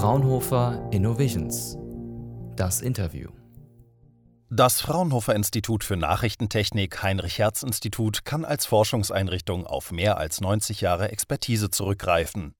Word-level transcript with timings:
Fraunhofer 0.00 0.88
Innovations. 0.92 1.76
Das 2.56 2.80
Interview. 2.80 3.28
Das 4.48 4.80
Fraunhofer 4.80 5.34
Institut 5.34 5.84
für 5.84 5.98
Nachrichtentechnik 5.98 7.02
Heinrich-Hertz-Institut 7.02 8.24
kann 8.24 8.46
als 8.46 8.64
Forschungseinrichtung 8.64 9.66
auf 9.66 9.92
mehr 9.92 10.16
als 10.16 10.40
90 10.40 10.80
Jahre 10.80 11.12
Expertise 11.12 11.68
zurückgreifen. 11.68 12.54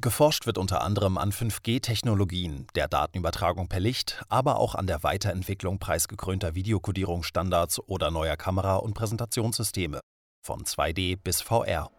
Geforscht 0.00 0.46
wird 0.46 0.56
unter 0.56 0.80
anderem 0.80 1.18
an 1.18 1.32
5G-Technologien, 1.32 2.66
der 2.74 2.88
Datenübertragung 2.88 3.68
per 3.68 3.80
Licht, 3.80 4.24
aber 4.30 4.58
auch 4.58 4.74
an 4.74 4.86
der 4.86 5.02
Weiterentwicklung 5.02 5.78
preisgekrönter 5.78 6.54
Videokodierungsstandards 6.54 7.78
oder 7.80 8.10
neuer 8.10 8.38
Kamera- 8.38 8.76
und 8.76 8.94
Präsentationssysteme, 8.94 10.00
von 10.42 10.62
2D 10.62 11.18
bis 11.22 11.42
VR. 11.42 11.90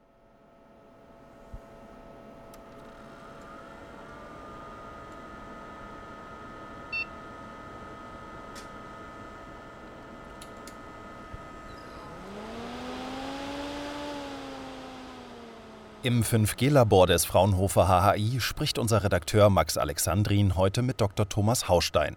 Im 16.08 16.24
5G-Labor 16.24 17.06
des 17.06 17.26
Fraunhofer 17.26 17.90
HHI 17.90 18.40
spricht 18.40 18.80
unser 18.80 19.04
Redakteur 19.04 19.50
Max 19.50 19.78
Alexandrin 19.78 20.56
heute 20.56 20.82
mit 20.82 21.02
Dr. 21.02 21.28
Thomas 21.28 21.68
Haustein. 21.68 22.16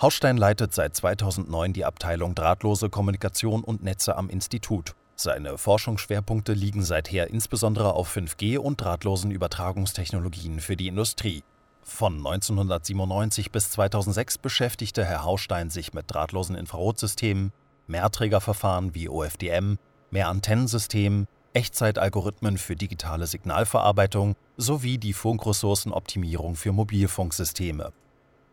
Haustein 0.00 0.36
leitet 0.36 0.72
seit 0.72 0.94
2009 0.94 1.72
die 1.72 1.84
Abteilung 1.84 2.36
Drahtlose 2.36 2.90
Kommunikation 2.90 3.64
und 3.64 3.82
Netze 3.82 4.16
am 4.16 4.30
Institut. 4.30 4.94
Seine 5.16 5.58
Forschungsschwerpunkte 5.58 6.52
liegen 6.52 6.84
seither 6.84 7.28
insbesondere 7.28 7.94
auf 7.94 8.16
5G 8.16 8.56
und 8.58 8.80
drahtlosen 8.80 9.32
Übertragungstechnologien 9.32 10.60
für 10.60 10.76
die 10.76 10.86
Industrie. 10.86 11.42
Von 11.82 12.18
1997 12.18 13.50
bis 13.50 13.68
2006 13.70 14.38
beschäftigte 14.38 15.04
Herr 15.04 15.24
Haustein 15.24 15.70
sich 15.70 15.92
mit 15.92 16.04
drahtlosen 16.06 16.54
Infrarotsystemen, 16.54 17.52
Mehrträgerverfahren 17.88 18.94
wie 18.94 19.08
OFDM, 19.08 19.78
Mehrantennensystemen, 20.12 21.26
Echtzeitalgorithmen 21.54 22.58
für 22.58 22.74
digitale 22.74 23.28
Signalverarbeitung 23.28 24.34
sowie 24.56 24.98
die 24.98 25.12
Funkressourcenoptimierung 25.12 26.56
für 26.56 26.72
Mobilfunksysteme. 26.72 27.92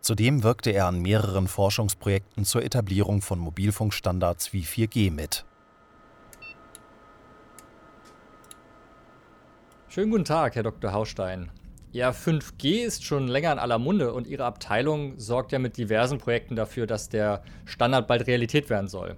Zudem 0.02 0.44
wirkte 0.44 0.70
er 0.70 0.86
an 0.86 1.02
mehreren 1.02 1.48
Forschungsprojekten 1.48 2.46
zur 2.46 2.64
Etablierung 2.64 3.22
von 3.22 3.40
Mobilfunkstandards 3.40 4.54
wie 4.54 4.64
4G 4.64 5.12
mit. 5.12 5.46
Schönen 9.90 10.12
guten 10.12 10.26
Tag, 10.26 10.56
Herr 10.56 10.64
Dr. 10.64 10.94
Haustein. 10.94 11.52
Ja, 11.92 12.12
5G 12.12 12.86
ist 12.86 13.04
schon 13.04 13.28
länger 13.28 13.52
in 13.52 13.60
aller 13.60 13.80
Munde 13.80 14.14
und 14.14 14.28
Ihre 14.28 14.46
Abteilung 14.46 15.20
sorgt 15.20 15.52
ja 15.52 15.60
mit 15.60 15.76
diversen 15.76 16.20
Projekten 16.20 16.56
dafür, 16.56 16.88
dass 16.88 17.10
der 17.10 17.44
Standard 17.66 18.08
bald 18.08 18.28
Realität 18.28 18.70
werden 18.70 18.88
soll. 18.88 19.18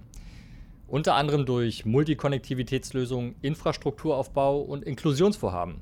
Unter 0.94 1.16
anderem 1.16 1.44
durch 1.44 1.84
Multikonnektivitätslösungen, 1.84 3.34
Infrastrukturaufbau 3.42 4.60
und 4.60 4.84
Inklusionsvorhaben. 4.84 5.80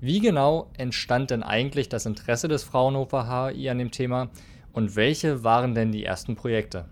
Wie 0.00 0.18
genau 0.18 0.72
entstand 0.76 1.30
denn 1.30 1.44
eigentlich 1.44 1.88
das 1.88 2.04
Interesse 2.04 2.48
des 2.48 2.64
Fraunhofer 2.64 3.28
HI 3.28 3.70
an 3.70 3.78
dem 3.78 3.92
Thema 3.92 4.30
und 4.72 4.96
welche 4.96 5.44
waren 5.44 5.76
denn 5.76 5.92
die 5.92 6.04
ersten 6.04 6.34
Projekte? 6.34 6.86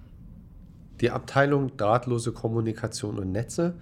Die 1.01 1.11
Abteilung 1.11 1.77
Drahtlose 1.77 2.31
Kommunikation 2.31 3.19
und 3.19 3.33
Netze 3.33 3.75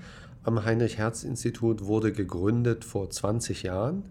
am 0.42 0.64
Heinrich-Hertz-Institut 0.64 1.84
wurde 1.84 2.12
gegründet 2.12 2.82
vor 2.82 3.10
20 3.10 3.62
Jahren. 3.62 4.04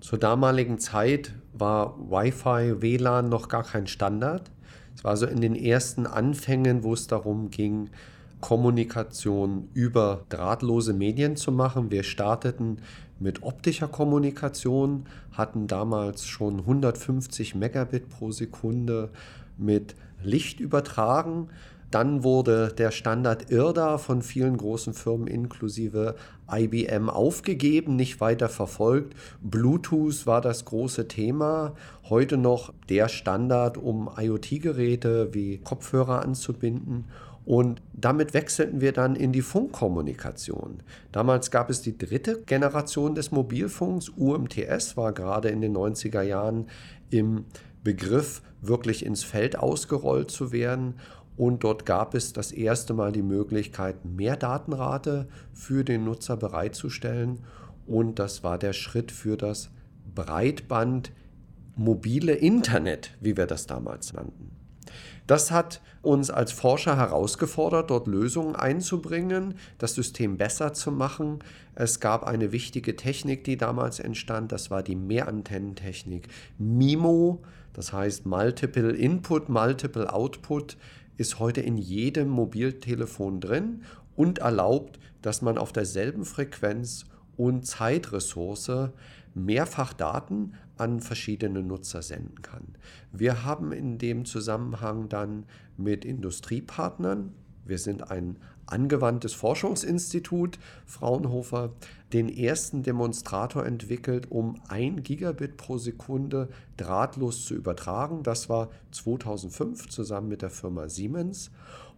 Zur 0.00 0.18
damaligen 0.18 0.78
Zeit 0.78 1.34
war 1.52 1.98
Wi-Fi, 1.98 2.80
WLAN 2.80 3.28
noch 3.28 3.48
gar 3.48 3.64
kein 3.64 3.86
Standard. 3.86 4.50
Es 4.96 5.04
war 5.04 5.18
so 5.18 5.26
in 5.26 5.42
den 5.42 5.54
ersten 5.54 6.06
Anfängen, 6.06 6.84
wo 6.84 6.94
es 6.94 7.06
darum 7.06 7.50
ging, 7.50 7.90
Kommunikation 8.44 9.70
über 9.72 10.26
drahtlose 10.28 10.92
Medien 10.92 11.34
zu 11.34 11.50
machen. 11.50 11.90
Wir 11.90 12.02
starteten 12.02 12.76
mit 13.18 13.42
optischer 13.42 13.88
Kommunikation, 13.88 15.06
hatten 15.32 15.66
damals 15.66 16.26
schon 16.26 16.58
150 16.58 17.54
Megabit 17.54 18.10
pro 18.10 18.32
Sekunde 18.32 19.08
mit 19.56 19.94
Licht 20.22 20.60
übertragen. 20.60 21.48
Dann 21.90 22.22
wurde 22.22 22.68
der 22.76 22.90
Standard 22.90 23.50
IRDA 23.50 23.96
von 23.96 24.20
vielen 24.20 24.58
großen 24.58 24.92
Firmen 24.92 25.26
inklusive 25.26 26.14
IBM 26.52 27.08
aufgegeben, 27.08 27.96
nicht 27.96 28.20
weiter 28.20 28.50
verfolgt. 28.50 29.14
Bluetooth 29.40 30.26
war 30.26 30.42
das 30.42 30.66
große 30.66 31.08
Thema. 31.08 31.76
Heute 32.10 32.36
noch 32.36 32.74
der 32.90 33.08
Standard, 33.08 33.78
um 33.78 34.10
IoT-Geräte 34.14 35.32
wie 35.32 35.58
Kopfhörer 35.58 36.20
anzubinden. 36.20 37.06
Und 37.44 37.82
damit 37.92 38.32
wechselten 38.32 38.80
wir 38.80 38.92
dann 38.92 39.16
in 39.16 39.32
die 39.32 39.42
Funkkommunikation. 39.42 40.82
Damals 41.12 41.50
gab 41.50 41.68
es 41.68 41.82
die 41.82 41.98
dritte 41.98 42.42
Generation 42.42 43.14
des 43.14 43.32
Mobilfunks. 43.32 44.08
UMTS 44.08 44.96
war 44.96 45.12
gerade 45.12 45.50
in 45.50 45.60
den 45.60 45.76
90er 45.76 46.22
Jahren 46.22 46.68
im 47.10 47.44
Begriff, 47.82 48.40
wirklich 48.62 49.04
ins 49.04 49.24
Feld 49.24 49.58
ausgerollt 49.58 50.30
zu 50.30 50.52
werden. 50.52 50.94
Und 51.36 51.64
dort 51.64 51.84
gab 51.84 52.14
es 52.14 52.32
das 52.32 52.50
erste 52.50 52.94
Mal 52.94 53.12
die 53.12 53.22
Möglichkeit, 53.22 54.04
mehr 54.04 54.36
Datenrate 54.36 55.28
für 55.52 55.84
den 55.84 56.04
Nutzer 56.04 56.38
bereitzustellen. 56.38 57.40
Und 57.86 58.18
das 58.18 58.42
war 58.42 58.56
der 58.56 58.72
Schritt 58.72 59.12
für 59.12 59.36
das 59.36 59.70
Breitband 60.14 61.12
mobile 61.76 62.32
Internet, 62.32 63.16
wie 63.20 63.36
wir 63.36 63.46
das 63.46 63.66
damals 63.66 64.12
nannten. 64.12 64.50
Das 65.26 65.50
hat 65.50 65.80
uns 66.02 66.30
als 66.30 66.52
Forscher 66.52 66.96
herausgefordert, 66.98 67.90
dort 67.90 68.06
Lösungen 68.06 68.56
einzubringen, 68.56 69.54
das 69.78 69.94
System 69.94 70.36
besser 70.36 70.74
zu 70.74 70.92
machen. 70.92 71.38
Es 71.74 71.98
gab 71.98 72.24
eine 72.24 72.52
wichtige 72.52 72.94
Technik, 72.94 73.42
die 73.44 73.56
damals 73.56 74.00
entstand, 74.00 74.52
das 74.52 74.70
war 74.70 74.82
die 74.82 74.96
Mehrantennentechnik. 74.96 76.28
MIMO, 76.58 77.42
das 77.72 77.92
heißt 77.92 78.26
Multiple 78.26 78.92
Input, 78.92 79.48
Multiple 79.48 80.12
Output, 80.12 80.76
ist 81.16 81.38
heute 81.38 81.62
in 81.62 81.78
jedem 81.78 82.28
Mobiltelefon 82.28 83.40
drin 83.40 83.82
und 84.16 84.38
erlaubt, 84.40 84.98
dass 85.22 85.40
man 85.40 85.56
auf 85.56 85.72
derselben 85.72 86.24
Frequenz 86.24 87.06
und 87.36 87.66
Zeitressource 87.66 88.90
mehrfach 89.34 89.92
Daten 89.92 90.52
an 90.76 91.00
verschiedene 91.00 91.62
Nutzer 91.62 92.02
senden 92.02 92.42
kann. 92.42 92.74
Wir 93.12 93.44
haben 93.44 93.72
in 93.72 93.98
dem 93.98 94.24
Zusammenhang 94.24 95.08
dann 95.08 95.44
mit 95.76 96.04
Industriepartnern, 96.04 97.32
wir 97.64 97.78
sind 97.78 98.10
ein 98.10 98.36
angewandtes 98.66 99.34
Forschungsinstitut 99.34 100.58
Fraunhofer, 100.86 101.72
den 102.12 102.28
ersten 102.28 102.82
Demonstrator 102.82 103.66
entwickelt, 103.66 104.30
um 104.30 104.60
ein 104.68 105.02
Gigabit 105.02 105.56
pro 105.56 105.78
Sekunde 105.78 106.48
drahtlos 106.76 107.44
zu 107.44 107.54
übertragen. 107.54 108.22
Das 108.22 108.48
war 108.48 108.70
2005 108.92 109.88
zusammen 109.88 110.28
mit 110.28 110.42
der 110.42 110.50
Firma 110.50 110.88
Siemens. 110.88 111.50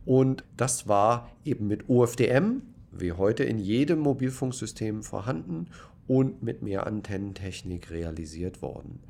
Und 0.05 0.45
das 0.57 0.89
war 0.89 1.31
eben 1.45 1.67
mit 1.67 1.89
OFDM, 1.89 2.63
wie 2.93 3.13
heute 3.13 3.45
in 3.45 3.59
jedem 3.59 3.99
Mobilfunksystem 3.99 5.03
vorhanden 5.03 5.67
und 6.07 6.43
mit 6.43 6.63
mehr 6.63 6.87
Antennentechnik 6.87 7.91
realisiert 7.91 8.63
worden. 8.63 9.01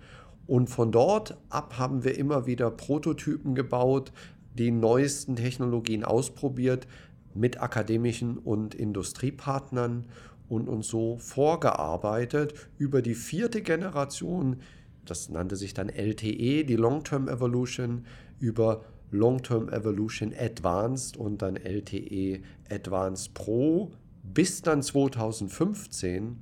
Und 0.47 0.69
von 0.69 0.93
dort 0.93 1.37
ab 1.51 1.79
haben 1.79 2.05
wir 2.05 2.17
immer 2.17 2.47
wieder 2.47 2.71
Prototypen 2.71 3.55
gebaut, 3.55 4.13
die 4.55 4.71
neuesten 4.71 5.37
Technologien 5.37 6.05
ausprobiert 6.05 6.87
mit 7.35 7.61
akademischen 7.61 8.39
und 8.39 8.75
Industriepartnern 8.75 10.07
und 10.49 10.69
uns 10.69 10.89
so 10.89 11.19
vorgearbeitet 11.19 12.55
über 12.79 13.03
die 13.03 13.15
vierte 13.15 13.63
Generation, 13.63 14.61
das 15.05 15.29
nannte 15.29 15.57
sich 15.57 15.75
dann 15.75 15.89
LTE, 15.89 16.65
die 16.65 16.77
Long-Term 16.77 17.29
Evolution, 17.29 18.07
über 18.39 18.85
Long-Term 19.11 19.69
Evolution 19.69 20.35
Advanced 20.37 21.17
und 21.17 21.43
dann 21.43 21.57
LTE 21.57 22.41
Advanced 22.71 23.35
Pro, 23.35 23.93
bis 24.23 24.63
dann 24.63 24.83
2015 24.83 26.39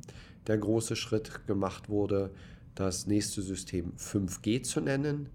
der 0.47 0.59
große 0.59 0.97
Schritt 0.97 1.47
gemacht 1.47 1.89
wurde, 1.89 2.31
das 2.75 3.07
nächste 3.07 3.43
System 3.43 3.93
5G 3.97 4.63
zu 4.63 4.81
nennen. 4.81 5.29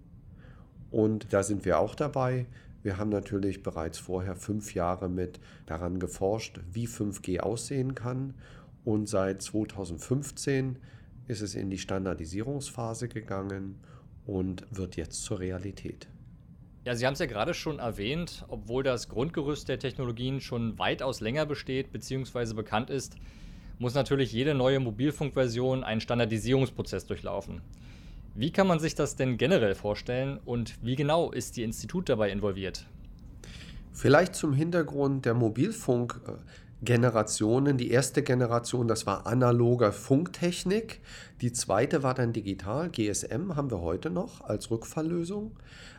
Und 0.92 1.32
da 1.34 1.44
sind 1.44 1.66
wir 1.66 1.80
auch 1.80 1.96
dabei. 1.96 2.48
Wir 2.82 2.98
haben 2.98 3.10
natürlich 3.10 3.64
bereits 3.64 3.98
vorher 3.98 4.36
fünf 4.36 4.74
Jahre 4.74 5.10
mit 5.10 5.40
daran 5.66 6.00
geforscht, 6.00 6.60
wie 6.72 6.88
5G 6.88 7.40
aussehen 7.40 7.96
kann. 7.96 8.34
Und 8.86 9.08
seit 9.08 9.42
2015 9.42 10.78
ist 11.28 11.42
es 11.42 11.56
in 11.56 11.70
die 11.70 11.78
Standardisierungsphase 11.78 13.08
gegangen 13.08 13.80
und 14.26 14.66
wird 14.72 14.96
jetzt 14.96 15.24
zur 15.24 15.40
Realität. 15.40 16.08
Ja, 16.86 16.96
Sie 16.96 17.06
haben 17.06 17.14
es 17.14 17.20
ja 17.20 17.26
gerade 17.26 17.54
schon 17.54 17.80
erwähnt, 17.80 18.46
obwohl 18.48 18.84
das 18.84 19.10
Grundgerüst 19.10 19.68
der 19.68 19.80
Technologien 19.80 20.40
schon 20.40 20.80
weitaus 20.80 21.20
länger 21.20 21.46
besteht 21.46 21.92
bzw. 21.92 22.54
bekannt 22.54 22.90
ist, 22.90 23.16
muss 23.80 23.96
natürlich 23.96 24.34
jede 24.34 24.54
neue 24.54 24.80
Mobilfunkversion 24.80 25.84
einen 25.84 26.02
Standardisierungsprozess 26.02 27.08
durchlaufen. 27.08 27.62
Wie 28.36 28.52
kann 28.52 28.68
man 28.68 28.80
sich 28.80 28.94
das 28.94 29.16
denn 29.16 29.38
generell 29.38 29.74
vorstellen 29.74 30.40
und 30.46 30.76
wie 30.84 30.96
genau 30.96 31.32
ist 31.32 31.58
die 31.58 31.64
Institut 31.64 32.10
dabei 32.10 32.30
involviert? 32.30 32.86
Vielleicht 33.92 34.36
zum 34.36 34.54
Hintergrund 34.54 35.26
der 35.26 35.34
Mobilfunk. 35.34 36.22
Generationen. 36.82 37.78
Die 37.78 37.92
erste 37.92 38.24
Generation, 38.24 38.88
das 38.88 39.06
war 39.06 39.28
analoger 39.28 39.92
Funktechnik. 39.92 41.02
Die 41.42 41.52
zweite 41.52 42.04
war 42.04 42.14
dann 42.14 42.32
digital. 42.32 42.90
GSM 42.90 43.56
haben 43.56 43.70
wir 43.70 43.82
heute 43.82 44.10
noch 44.10 44.42
als 44.42 44.72
Rückfalllösung. 44.72 45.52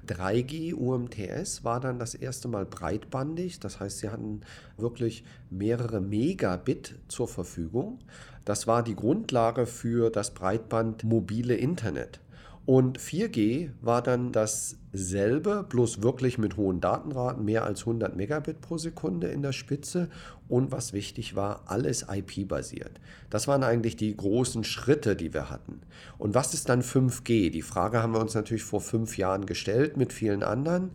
3G 0.09 0.75
UMTS 0.75 1.65
war 1.65 1.81
dann 1.81 1.99
das 1.99 2.15
erste 2.15 2.49
Mal 2.49 2.65
breitbandig. 2.65 3.61
Das 3.61 3.81
heißt, 3.81 3.99
sie 3.99 4.09
hatten 4.09 4.41
wirklich 4.79 5.25
mehrere 5.51 6.01
Megabit 6.01 6.95
zur 7.09 7.29
Verfügung. 7.29 7.99
Das 8.47 8.67
war 8.67 8.83
die 8.83 8.97
Grundlage 8.97 9.67
für 9.67 10.11
das 10.11 10.33
Breitband 10.33 11.05
mobile 11.05 11.55
Internet. 11.55 12.21
Und 12.67 12.99
4G 12.99 13.71
war 13.81 14.03
dann 14.03 14.33
dasselbe, 14.33 15.65
bloß 15.69 16.03
wirklich 16.03 16.39
mit 16.39 16.57
hohen 16.57 16.81
Datenraten, 16.81 17.45
mehr 17.45 17.65
als 17.65 17.81
100 17.81 18.15
Megabit 18.15 18.61
pro 18.61 18.79
Sekunde 18.79 19.29
in 19.29 19.43
der 19.43 19.53
Spitze. 19.53 20.09
Und 20.49 20.71
was 20.71 20.93
wichtig 20.93 21.35
war, 21.35 21.65
alles 21.67 22.07
IP-basiert. 22.09 23.01
Das 23.29 23.49
waren 23.49 23.65
eigentlich 23.65 23.97
die 23.97 24.17
großen 24.17 24.63
Schritte, 24.65 25.17
die 25.17 25.33
wir 25.33 25.51
hatten. 25.51 25.81
Und 26.19 26.35
was 26.35 26.55
ist 26.55 26.69
dann 26.69 26.83
5G? 26.83 27.51
Die 27.51 27.63
Frage 27.63 28.03
haben 28.03 28.13
wir 28.13 28.21
uns 28.21 28.35
natürlich 28.35 28.65
vor 28.65 28.81
fünf 28.81 29.17
Jahren 29.17 29.47
gestellt 29.47 29.97
mit 29.97 30.13
vielen 30.13 30.43
anderen. 30.43 30.91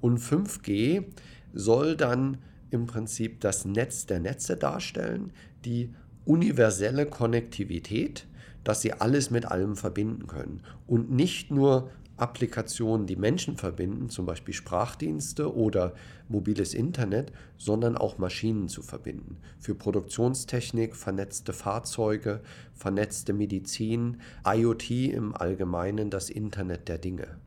Und 0.00 0.18
5G 0.18 1.04
soll 1.52 1.96
dann 1.96 2.38
im 2.70 2.86
Prinzip 2.86 3.40
das 3.40 3.64
Netz 3.64 4.06
der 4.06 4.20
Netze 4.20 4.56
darstellen, 4.56 5.32
die 5.64 5.92
universelle 6.24 7.06
Konnektivität 7.06 8.26
dass 8.64 8.82
sie 8.82 8.92
alles 8.92 9.30
mit 9.30 9.46
allem 9.46 9.76
verbinden 9.76 10.26
können 10.26 10.62
und 10.86 11.10
nicht 11.10 11.50
nur 11.50 11.90
Applikationen, 12.20 13.06
die 13.06 13.16
Menschen 13.16 13.56
verbinden, 13.56 14.10
zum 14.10 14.26
Beispiel 14.26 14.52
Sprachdienste 14.52 15.54
oder 15.54 15.94
mobiles 16.28 16.74
Internet, 16.74 17.32
sondern 17.56 17.96
auch 17.96 18.18
Maschinen 18.18 18.68
zu 18.68 18.82
verbinden. 18.82 19.38
Für 19.58 19.74
Produktionstechnik, 19.74 20.96
vernetzte 20.96 21.54
Fahrzeuge, 21.54 22.42
vernetzte 22.74 23.32
Medizin, 23.32 24.20
IoT 24.46 24.90
im 24.90 25.34
Allgemeinen, 25.34 26.10
das 26.10 26.28
Internet 26.28 26.88
der 26.88 26.98
Dinge. 26.98 27.38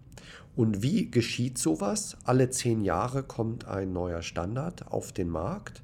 Und 0.56 0.83
wie 0.83 1.09
geschieht 1.09 1.57
sowas? 1.57 2.18
Alle 2.24 2.50
zehn 2.50 2.81
Jahre 2.81 3.24
kommt 3.24 3.68
ein 3.68 3.94
neuer 3.94 4.21
Standard 4.21 4.92
auf 4.92 5.12
den 5.12 5.30
Markt. 5.30 5.83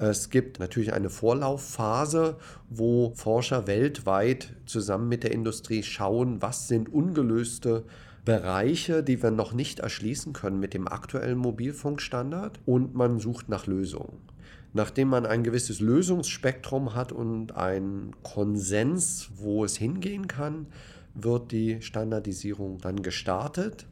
Es 0.00 0.30
gibt 0.30 0.60
natürlich 0.60 0.94
eine 0.94 1.10
Vorlaufphase, 1.10 2.36
wo 2.70 3.12
Forscher 3.14 3.66
weltweit 3.66 4.54
zusammen 4.64 5.10
mit 5.10 5.24
der 5.24 5.32
Industrie 5.32 5.82
schauen, 5.82 6.40
was 6.40 6.68
sind 6.68 6.90
ungelöste 6.90 7.84
Bereiche, 8.24 9.02
die 9.02 9.22
wir 9.22 9.30
noch 9.30 9.52
nicht 9.52 9.80
erschließen 9.80 10.32
können 10.32 10.58
mit 10.58 10.72
dem 10.72 10.88
aktuellen 10.88 11.36
Mobilfunkstandard 11.36 12.60
und 12.64 12.94
man 12.94 13.18
sucht 13.18 13.50
nach 13.50 13.66
Lösungen. 13.66 14.16
Nachdem 14.72 15.08
man 15.08 15.26
ein 15.26 15.44
gewisses 15.44 15.80
Lösungsspektrum 15.80 16.94
hat 16.94 17.12
und 17.12 17.54
einen 17.54 18.16
Konsens, 18.22 19.28
wo 19.36 19.66
es 19.66 19.76
hingehen 19.76 20.28
kann, 20.28 20.68
wird 21.12 21.52
die 21.52 21.82
Standardisierung 21.82 22.78
dann 22.78 23.02
gestartet. 23.02 23.84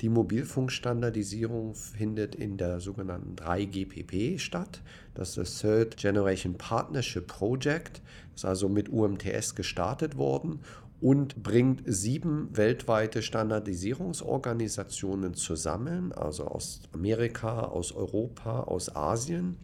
Die 0.00 0.08
Mobilfunkstandardisierung 0.08 1.74
findet 1.74 2.34
in 2.34 2.56
der 2.56 2.80
sogenannten 2.80 3.36
3GPP 3.36 4.38
statt. 4.38 4.80
Das 5.14 5.30
ist 5.30 5.36
das 5.36 5.58
Third 5.58 5.98
Generation 5.98 6.54
Partnership 6.54 7.26
Project. 7.26 8.00
Das 8.32 8.40
ist 8.40 8.44
also 8.46 8.70
mit 8.70 8.88
UMTS 8.88 9.54
gestartet 9.54 10.16
worden 10.16 10.60
und 11.02 11.42
bringt 11.42 11.82
sieben 11.86 12.48
weltweite 12.56 13.20
Standardisierungsorganisationen 13.22 15.34
zusammen, 15.34 16.12
also 16.12 16.46
aus 16.46 16.80
Amerika, 16.92 17.64
aus 17.64 17.92
Europa, 17.92 18.60
aus 18.60 18.96
Asien. 18.96 19.56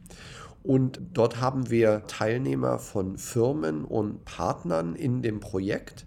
Und 0.63 1.01
dort 1.15 1.41
haben 1.41 1.71
wir 1.71 2.03
Teilnehmer 2.09 2.79
von 2.79 3.17
Firmen 3.17 3.85
und 3.85 4.25
Partnern 4.25 4.97
in 4.97 5.23
dem 5.23 5.41
Projekt. 5.41 6.05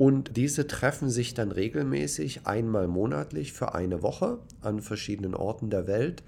Und 0.00 0.38
diese 0.38 0.66
treffen 0.66 1.10
sich 1.10 1.34
dann 1.34 1.52
regelmäßig 1.52 2.46
einmal 2.46 2.88
monatlich 2.88 3.52
für 3.52 3.74
eine 3.74 4.02
Woche 4.02 4.38
an 4.62 4.80
verschiedenen 4.80 5.34
Orten 5.34 5.68
der 5.68 5.86
Welt, 5.86 6.22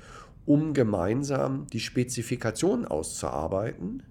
um 0.45 0.75
gemeinsam 0.75 1.67
die 1.73 1.81
Spezifikation 1.81 2.85
auszuarbeiten. 2.85 4.03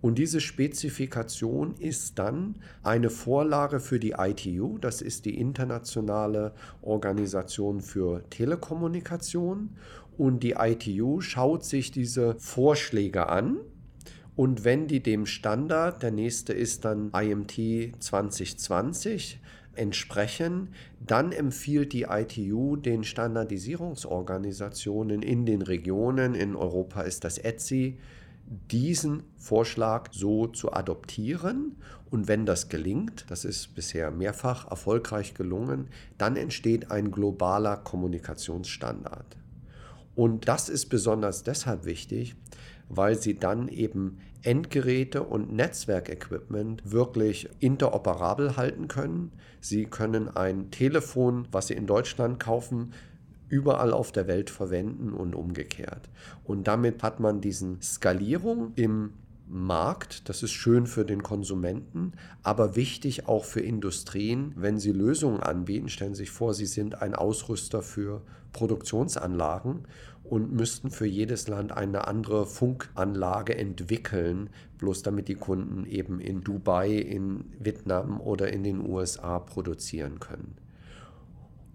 Und 0.00 0.18
diese 0.18 0.40
Spezifikation 0.40 1.76
ist 1.78 2.18
dann 2.18 2.56
eine 2.82 3.08
Vorlage 3.08 3.78
für 3.78 4.00
die 4.00 4.16
ITU, 4.18 4.76
das 4.78 5.02
ist 5.02 5.24
die 5.24 5.38
internationale 5.38 6.52
Organisation 6.82 7.82
für 7.82 8.28
Telekommunikation. 8.30 9.70
Und 10.18 10.42
die 10.42 10.56
ITU 10.58 11.20
schaut 11.20 11.64
sich 11.64 11.92
diese 11.92 12.34
Vorschläge 12.40 13.28
an 13.28 13.58
und 14.36 14.64
wenn 14.64 14.86
die 14.86 15.02
dem 15.02 15.26
Standard, 15.26 16.02
der 16.02 16.12
nächste 16.12 16.52
ist 16.52 16.84
dann 16.84 17.10
IMT 17.10 17.94
2020, 17.98 19.40
entsprechen, 19.74 20.68
dann 21.00 21.32
empfiehlt 21.32 21.92
die 21.92 22.06
ITU 22.08 22.76
den 22.76 23.02
Standardisierungsorganisationen 23.04 25.22
in 25.22 25.46
den 25.46 25.62
Regionen, 25.62 26.34
in 26.34 26.56
Europa 26.56 27.02
ist 27.02 27.24
das 27.24 27.38
ETSI, 27.38 27.98
diesen 28.70 29.24
Vorschlag 29.36 30.10
so 30.12 30.46
zu 30.46 30.72
adoptieren. 30.72 31.76
Und 32.10 32.28
wenn 32.28 32.46
das 32.46 32.68
gelingt, 32.68 33.26
das 33.28 33.44
ist 33.44 33.74
bisher 33.74 34.12
mehrfach 34.12 34.70
erfolgreich 34.70 35.34
gelungen, 35.34 35.88
dann 36.16 36.36
entsteht 36.36 36.90
ein 36.90 37.10
globaler 37.10 37.76
Kommunikationsstandard. 37.76 39.36
Und 40.14 40.48
das 40.48 40.68
ist 40.68 40.86
besonders 40.86 41.42
deshalb 41.42 41.84
wichtig, 41.84 42.36
weil 42.88 43.18
sie 43.20 43.38
dann 43.38 43.68
eben 43.68 44.18
Endgeräte 44.42 45.24
und 45.24 45.52
Netzwerkequipment 45.52 46.90
wirklich 46.90 47.48
interoperabel 47.58 48.56
halten 48.56 48.86
können. 48.86 49.32
Sie 49.60 49.86
können 49.86 50.28
ein 50.28 50.70
Telefon, 50.70 51.48
was 51.50 51.66
Sie 51.66 51.74
in 51.74 51.86
Deutschland 51.86 52.38
kaufen, 52.38 52.92
überall 53.48 53.92
auf 53.92 54.12
der 54.12 54.28
Welt 54.28 54.50
verwenden 54.50 55.12
und 55.12 55.34
umgekehrt. 55.34 56.08
Und 56.44 56.68
damit 56.68 57.02
hat 57.02 57.18
man 57.18 57.40
diesen 57.40 57.82
Skalierung 57.82 58.72
im 58.76 59.14
Markt, 59.48 60.28
das 60.28 60.42
ist 60.42 60.52
schön 60.52 60.86
für 60.86 61.04
den 61.04 61.22
Konsumenten, 61.22 62.12
aber 62.42 62.74
wichtig 62.74 63.28
auch 63.28 63.44
für 63.44 63.60
Industrien, 63.60 64.52
wenn 64.56 64.78
sie 64.78 64.90
Lösungen 64.90 65.40
anbieten. 65.40 65.88
Stellen 65.88 66.14
Sie 66.14 66.24
sich 66.24 66.30
vor, 66.30 66.52
Sie 66.52 66.66
sind 66.66 67.00
ein 67.00 67.14
Ausrüster 67.14 67.82
für 67.82 68.22
Produktionsanlagen 68.52 69.86
und 70.30 70.52
müssten 70.52 70.90
für 70.90 71.06
jedes 71.06 71.48
Land 71.48 71.72
eine 71.72 72.06
andere 72.06 72.46
Funkanlage 72.46 73.56
entwickeln, 73.56 74.50
bloß 74.78 75.02
damit 75.02 75.28
die 75.28 75.34
Kunden 75.34 75.86
eben 75.86 76.20
in 76.20 76.42
Dubai, 76.42 76.90
in 76.92 77.44
Vietnam 77.58 78.20
oder 78.20 78.52
in 78.52 78.62
den 78.62 78.86
USA 78.86 79.38
produzieren 79.38 80.20
können. 80.20 80.56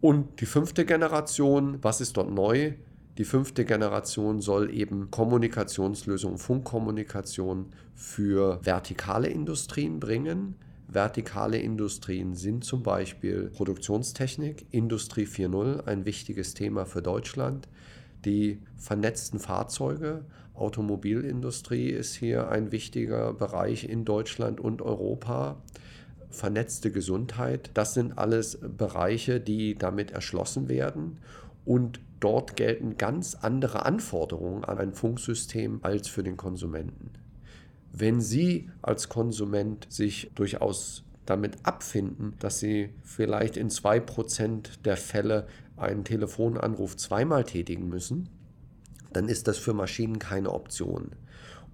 Und 0.01 0.41
die 0.41 0.45
fünfte 0.45 0.85
Generation, 0.85 1.77
was 1.81 2.01
ist 2.01 2.17
dort 2.17 2.31
neu? 2.31 2.73
Die 3.17 3.25
fünfte 3.25 3.65
Generation 3.65 4.41
soll 4.41 4.73
eben 4.73 5.11
Kommunikationslösungen, 5.11 6.37
Funkkommunikation 6.37 7.67
für 7.93 8.59
vertikale 8.63 9.27
Industrien 9.27 9.99
bringen. 9.99 10.55
Vertikale 10.87 11.59
Industrien 11.59 12.35
sind 12.35 12.63
zum 12.63 12.83
Beispiel 12.83 13.51
Produktionstechnik, 13.53 14.65
Industrie 14.71 15.25
4.0, 15.25 15.85
ein 15.85 16.05
wichtiges 16.05 16.53
Thema 16.53 16.85
für 16.85 17.01
Deutschland 17.01 17.67
die 18.25 18.61
vernetzten 18.77 19.39
Fahrzeuge. 19.39 20.25
Automobilindustrie 20.53 21.89
ist 21.89 22.15
hier 22.15 22.49
ein 22.49 22.71
wichtiger 22.71 23.33
Bereich 23.33 23.87
in 23.87 24.05
Deutschland 24.05 24.59
und 24.59 24.81
Europa. 24.81 25.61
Vernetzte 26.29 26.91
Gesundheit, 26.91 27.71
das 27.73 27.93
sind 27.93 28.17
alles 28.17 28.59
Bereiche, 28.61 29.39
die 29.39 29.75
damit 29.75 30.11
erschlossen 30.11 30.69
werden. 30.69 31.17
Und 31.65 31.99
dort 32.19 32.55
gelten 32.55 32.97
ganz 32.97 33.35
andere 33.35 33.85
Anforderungen 33.85 34.63
an 34.63 34.77
ein 34.77 34.93
Funksystem 34.93 35.79
als 35.81 36.07
für 36.07 36.23
den 36.23 36.37
Konsumenten. 36.37 37.11
Wenn 37.91 38.21
Sie 38.21 38.69
als 38.81 39.09
Konsument 39.09 39.85
sich 39.89 40.31
durchaus 40.35 41.03
damit 41.25 41.57
abfinden, 41.63 42.33
dass 42.39 42.59
Sie 42.59 42.89
vielleicht 43.03 43.57
in 43.57 43.69
2% 43.69 44.81
der 44.83 44.97
Fälle 44.97 45.47
einen 45.81 46.03
Telefonanruf 46.03 46.97
zweimal 46.97 47.43
tätigen 47.43 47.89
müssen, 47.89 48.29
dann 49.13 49.27
ist 49.27 49.47
das 49.47 49.57
für 49.57 49.73
Maschinen 49.73 50.19
keine 50.19 50.51
Option. 50.51 51.11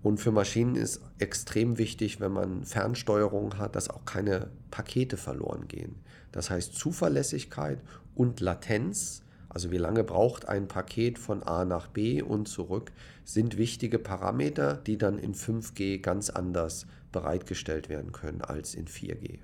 Und 0.03 0.19
für 0.19 0.31
Maschinen 0.31 0.75
ist 0.75 1.01
extrem 1.19 1.77
wichtig, 1.77 2.19
wenn 2.19 2.31
man 2.31 2.63
Fernsteuerung 2.63 3.57
hat, 3.57 3.75
dass 3.75 3.89
auch 3.89 4.05
keine 4.05 4.49
Pakete 4.71 5.17
verloren 5.17 5.67
gehen. 5.67 5.95
Das 6.31 6.49
heißt, 6.49 6.75
Zuverlässigkeit 6.75 7.79
und 8.15 8.39
Latenz, 8.39 9.23
also 9.49 9.71
wie 9.71 9.77
lange 9.77 10.03
braucht 10.03 10.47
ein 10.47 10.67
Paket 10.67 11.17
von 11.17 11.43
A 11.43 11.65
nach 11.65 11.87
B 11.87 12.21
und 12.21 12.47
zurück, 12.47 12.91
sind 13.23 13.57
wichtige 13.57 13.99
Parameter, 13.99 14.75
die 14.75 14.97
dann 14.97 15.17
in 15.17 15.33
5G 15.33 15.99
ganz 15.99 16.29
anders 16.29 16.85
bereitgestellt 17.11 17.89
werden 17.89 18.11
können 18.11 18.41
als 18.41 18.75
in 18.75 18.85
4G. 18.85 19.39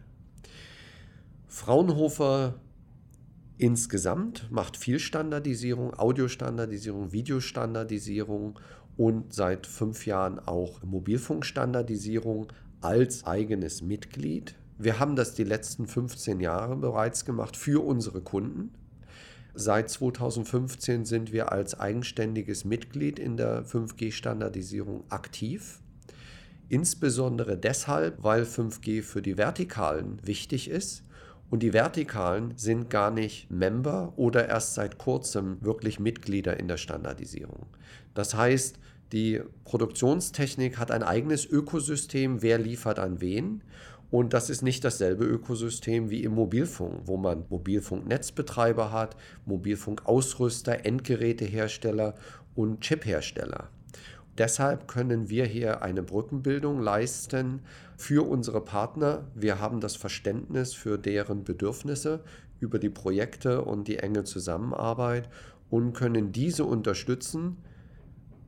Fraunhofer 1.47 2.55
insgesamt 3.63 4.51
macht 4.51 4.75
viel 4.75 4.99
Standardisierung, 4.99 5.93
Audiostandardisierung, 5.93 7.13
Videostandardisierung 7.13 8.59
und 8.97 9.33
seit 9.33 9.67
fünf 9.67 10.05
Jahren 10.05 10.37
auch 10.37 10.83
Mobilfunkstandardisierung 10.83 12.47
als 12.81 13.25
eigenes 13.25 13.81
Mitglied. 13.81 14.55
Wir 14.77 14.99
haben 14.99 15.15
das 15.15 15.33
die 15.33 15.45
letzten 15.45 15.87
15 15.87 16.41
Jahre 16.41 16.75
bereits 16.75 17.23
gemacht 17.23 17.55
für 17.55 17.81
unsere 17.85 18.19
Kunden. 18.19 18.73
Seit 19.53 19.89
2015 19.89 21.05
sind 21.05 21.31
wir 21.31 21.53
als 21.53 21.79
eigenständiges 21.79 22.65
Mitglied 22.65 23.17
in 23.17 23.37
der 23.37 23.65
5G-Standardisierung 23.65 25.05
aktiv. 25.07 25.79
Insbesondere 26.67 27.57
deshalb, 27.57 28.23
weil 28.23 28.43
5G 28.43 29.03
für 29.03 29.21
die 29.21 29.37
Vertikalen 29.37 30.19
wichtig 30.21 30.69
ist. 30.69 31.03
Und 31.53 31.61
die 31.61 31.71
Vertikalen 31.71 32.57
sind 32.57 32.89
gar 32.89 33.11
nicht 33.11 33.51
Member 33.51 34.13
oder 34.15 34.49
erst 34.49 34.73
seit 34.73 34.97
kurzem 34.97 35.61
wirklich 35.61 35.99
Mitglieder 35.99 36.59
in 36.59 36.67
der 36.67 36.77
Standardisierung. 36.77 37.67
Das 38.15 38.33
heißt, 38.33 38.79
die 39.11 39.39
Produktionstechnik 39.63 40.79
hat 40.79 40.89
ein 40.89 41.03
eigenes 41.03 41.45
Ökosystem, 41.45 42.41
wer 42.41 42.57
liefert 42.57 42.97
an 42.97 43.21
wen. 43.21 43.61
Und 44.09 44.33
das 44.33 44.49
ist 44.49 44.63
nicht 44.63 44.83
dasselbe 44.83 45.25
Ökosystem 45.25 46.09
wie 46.09 46.23
im 46.23 46.33
Mobilfunk, 46.33 47.01
wo 47.05 47.17
man 47.17 47.45
Mobilfunknetzbetreiber 47.51 48.91
hat, 48.91 49.15
Mobilfunkausrüster, 49.45 50.87
Endgerätehersteller 50.87 52.15
und 52.55 52.81
Chiphersteller. 52.81 53.69
Deshalb 54.39 54.87
können 54.87 55.29
wir 55.29 55.45
hier 55.45 55.83
eine 55.83 56.01
Brückenbildung 56.01 56.81
leisten 56.81 57.61
für 58.03 58.27
unsere 58.27 58.59
Partner. 58.59 59.23
Wir 59.33 59.61
haben 59.61 59.79
das 59.79 59.95
Verständnis 59.95 60.73
für 60.73 60.97
deren 60.97 61.45
Bedürfnisse 61.45 62.19
über 62.59 62.77
die 62.77 62.89
Projekte 62.89 63.63
und 63.63 63.87
die 63.87 63.99
enge 63.99 64.25
Zusammenarbeit 64.25 65.29
und 65.69 65.93
können 65.93 66.33
diese 66.33 66.65
unterstützen 66.65 67.55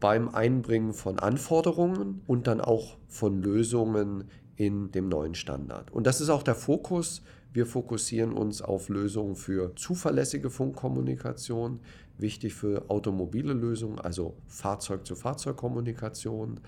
beim 0.01 0.27
Einbringen 0.27 0.93
von 0.93 1.19
Anforderungen 1.19 2.21
und 2.27 2.47
dann 2.47 2.59
auch 2.59 2.97
von 3.07 3.41
Lösungen 3.41 4.25
in 4.57 4.91
dem 4.91 5.07
neuen 5.07 5.35
Standard. 5.35 5.89
Und 5.89 6.05
das 6.05 6.19
ist 6.19 6.27
auch 6.27 6.43
der 6.43 6.55
Fokus. 6.55 7.21
Wir 7.53 7.65
fokussieren 7.65 8.33
uns 8.33 8.61
auf 8.61 8.89
Lösungen 8.89 9.37
für 9.37 9.73
zuverlässige 9.77 10.49
Funkkommunikation, 10.49 11.79
wichtig 12.17 12.55
für 12.55 12.89
automobile 12.89 13.53
Lösungen, 13.53 13.99
also 13.99 14.35
Fahrzeug-zu-Fahrzeug-Kommunikation 14.47 16.59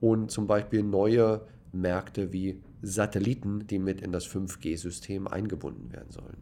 und 0.00 0.30
zum 0.30 0.46
Beispiel 0.46 0.82
neue 0.82 1.42
Märkte 1.72 2.32
wie 2.32 2.60
Satelliten, 2.82 3.66
die 3.66 3.78
mit 3.78 4.00
in 4.00 4.12
das 4.12 4.26
5G-System 4.26 5.28
eingebunden 5.28 5.92
werden 5.92 6.10
sollen. 6.10 6.38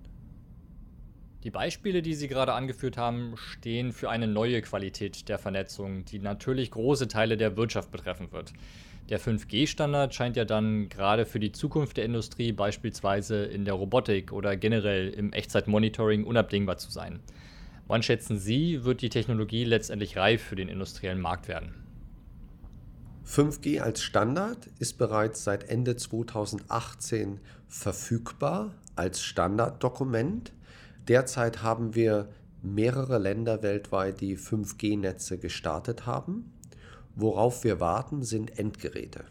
Die 1.45 1.51
Beispiele, 1.51 2.03
die 2.03 2.15
Sie 2.15 2.27
gerade 2.27 2.53
angeführt 2.53 2.97
haben, 2.97 3.37
stehen 3.37 3.93
für 3.93 4.11
eine 4.11 4.27
neue 4.27 4.61
Qualität 4.61 5.29
der 5.29 5.39
Vernetzung, 5.39 6.05
die 6.05 6.19
natürlich 6.19 6.73
große 6.73 7.07
Teile 7.07 7.37
der 7.37 7.57
Wirtschaft 7.57 7.93
betreffen 7.93 8.33
wird. 8.33 8.53
Der 9.09 9.21
5G-Standard 9.21 10.15
scheint 10.15 10.37
ja 10.37 10.45
dann 10.45 10.89
gerade 10.89 11.25
für 11.25 11.41
die 11.41 11.53
Zukunft 11.53 11.97
der 11.97 12.05
Industrie 12.05 12.53
beispielsweise 12.53 13.45
in 13.45 13.65
der 13.65 13.75
Robotik 13.75 14.33
oder 14.33 14.57
generell 14.57 15.09
im 15.11 15.33
Echtzeitmonitoring 15.33 16.25
unabdingbar 16.25 16.77
zu 16.77 16.91
sein. 16.91 17.21
Wann 17.87 18.03
schätzen 18.03 18.39
Sie, 18.39 18.85
wird 18.85 19.01
die 19.01 19.09
Technologie 19.09 19.65
letztendlich 19.65 20.19
reif 20.19 20.43
für 20.43 20.57
den 20.57 20.69
industriellen 20.69 21.21
Markt 21.21 21.49
werden? 21.49 21.88
5G 23.29 23.81
als 23.81 24.03
Standard 24.03 24.71
ist 24.79 24.97
bereits 24.97 25.45
seit 25.45 25.69
Ende 25.69 25.97
2018 25.97 27.41
verfügbar 27.69 28.75
als 28.97 29.23
Standarddokument. 29.23 30.55
Derzeit 31.09 31.63
haben 31.63 31.95
wir 31.95 32.31
mehrere 32.63 33.19
Länder 33.19 33.63
weltweit, 33.63 34.23
die 34.23 34.39
5G-Netze 34.39 35.37
gestartet 35.37 36.07
haben. 36.07 36.55
Worauf 37.17 37.65
wir 37.65 37.81
warten, 37.81 38.23
sind 38.23 38.59
Endgeräte. 38.59 39.27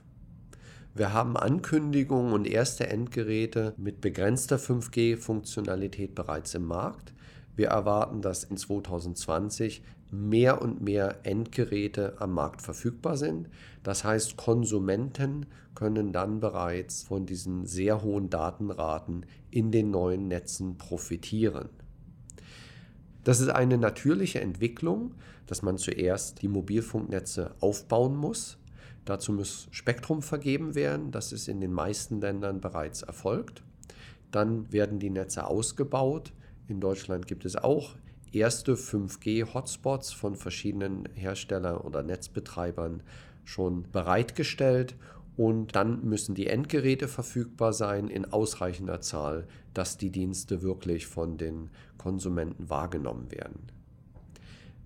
Wir 0.93 1.11
haben 1.11 1.35
Ankündigungen 1.35 2.33
und 2.33 2.45
erste 2.45 2.87
Endgeräte 2.87 3.73
mit 3.77 3.99
begrenzter 3.99 4.57
5G-Funktionalität 4.57 6.13
bereits 6.13 6.53
im 6.53 6.65
Markt. 6.65 7.13
Wir 7.55 7.69
erwarten, 7.69 8.21
dass 8.21 8.43
in 8.43 8.57
2020 8.57 9.81
mehr 10.11 10.61
und 10.61 10.81
mehr 10.81 11.19
Endgeräte 11.23 12.15
am 12.19 12.33
Markt 12.33 12.61
verfügbar 12.61 13.17
sind. 13.17 13.49
Das 13.83 14.03
heißt, 14.03 14.37
Konsumenten 14.37 15.45
können 15.75 16.11
dann 16.11 16.39
bereits 16.39 17.03
von 17.03 17.25
diesen 17.25 17.65
sehr 17.65 18.01
hohen 18.01 18.29
Datenraten 18.29 19.25
in 19.51 19.71
den 19.71 19.91
neuen 19.91 20.27
Netzen 20.27 20.77
profitieren. 20.77 21.69
Das 23.23 23.41
ist 23.41 23.49
eine 23.49 23.77
natürliche 23.77 24.39
Entwicklung, 24.39 25.13
dass 25.47 25.61
man 25.61 25.77
zuerst 25.77 26.41
die 26.41 26.47
Mobilfunknetze 26.47 27.55
aufbauen 27.59 28.15
muss. 28.15 28.57
Dazu 29.05 29.33
muss 29.33 29.67
Spektrum 29.71 30.21
vergeben 30.21 30.75
werden. 30.75 31.11
Das 31.11 31.31
ist 31.31 31.47
in 31.47 31.59
den 31.59 31.73
meisten 31.73 32.21
Ländern 32.21 32.61
bereits 32.61 33.01
erfolgt. 33.01 33.63
Dann 34.31 34.71
werden 34.71 34.99
die 34.99 35.09
Netze 35.09 35.45
ausgebaut. 35.45 36.33
In 36.67 36.79
Deutschland 36.79 37.27
gibt 37.27 37.45
es 37.45 37.55
auch 37.55 37.95
erste 38.33 38.75
5G-Hotspots 38.75 40.13
von 40.13 40.35
verschiedenen 40.35 41.07
Herstellern 41.13 41.77
oder 41.77 42.03
Netzbetreibern 42.03 43.03
schon 43.43 43.89
bereitgestellt 43.91 44.95
und 45.37 45.75
dann 45.75 46.03
müssen 46.03 46.35
die 46.35 46.47
Endgeräte 46.47 47.07
verfügbar 47.07 47.71
sein 47.71 48.07
in 48.07 48.25
ausreichender 48.25 49.01
Zahl, 49.01 49.47
dass 49.73 49.97
die 49.97 50.09
Dienste 50.09 50.63
wirklich 50.63 51.05
von 51.05 51.37
den 51.37 51.69
Konsumenten 51.97 52.69
wahrgenommen 52.69 53.31
werden. 53.31 53.71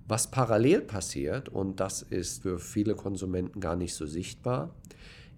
Was 0.07 0.29
parallel 0.29 0.81
passiert, 0.81 1.48
und 1.48 1.79
das 1.79 2.01
ist 2.01 2.41
für 2.41 2.60
viele 2.60 2.95
Konsumenten 2.95 3.62
gar 3.62 3.77
nicht 3.77 3.95
so 3.95 4.05
sichtbar, 4.05 4.75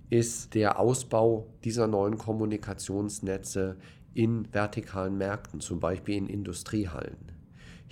ist 0.09 0.55
der 0.55 0.79
Ausbau 0.79 1.47
dieser 1.63 1.85
neuen 1.85 2.17
Kommunikationsnetze 2.17 3.77
in 4.15 4.51
vertikalen 4.51 5.17
Märkten, 5.17 5.59
zum 5.59 5.79
Beispiel 5.79 6.15
in 6.15 6.27
Industriehallen. 6.27 7.32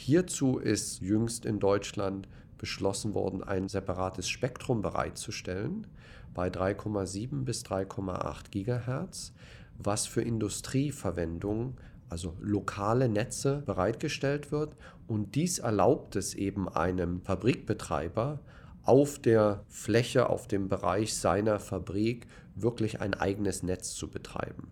Hierzu 0.04 0.58
ist 0.58 1.02
jüngst 1.02 1.46
in 1.46 1.60
Deutschland 1.60 2.28
beschlossen 2.58 3.14
worden, 3.14 3.44
ein 3.44 3.70
separates 3.70 4.28
Spektrum 4.28 4.82
bereitzustellen 4.82 5.86
bei 6.34 6.48
3,7 6.48 7.44
bis 7.44 7.64
3,8 7.64 8.50
Gigahertz, 8.50 9.32
was 9.78 10.08
für 10.08 10.24
Industrieverwendung, 10.24 11.78
also 12.10 12.36
lokale 12.42 13.10
Netze 13.10 13.62
bereitgestellt 13.64 14.52
wird. 14.52 14.76
Und 15.08 15.36
dies 15.36 15.60
erlaubt 15.60 16.16
es 16.16 16.34
eben 16.34 16.68
einem 16.68 17.22
Fabrikbetreiber, 17.22 18.40
auf 18.82 19.20
der 19.20 19.64
Fläche, 19.68 20.32
auf 20.32 20.48
dem 20.48 20.68
Bereich 20.68 21.14
seiner 21.14 21.60
Fabrik 21.60 22.26
wirklich 22.56 23.02
ein 23.02 23.14
eigenes 23.14 23.62
Netz 23.62 23.94
zu 23.94 24.10
betreiben. 24.10 24.68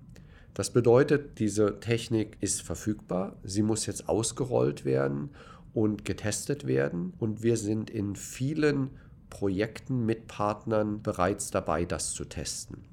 Das 0.53 0.71
bedeutet, 0.71 1.39
diese 1.39 1.79
Technik 1.79 2.37
ist 2.41 2.61
verfügbar, 2.61 3.37
sie 3.43 3.61
muss 3.61 3.85
jetzt 3.85 4.09
ausgerollt 4.09 4.83
werden 4.83 5.29
und 5.73 6.05
getestet 6.05 6.67
werden 6.67 7.13
und 7.19 7.43
wir 7.43 7.55
sind 7.55 7.89
in 7.89 8.15
vielen 8.15 8.89
Projekten 9.29 10.05
mit 10.05 10.27
Partnern 10.27 11.01
bereits 11.01 11.51
dabei, 11.51 11.85
das 11.85 12.13
zu 12.13 12.25
testen. 12.25 12.83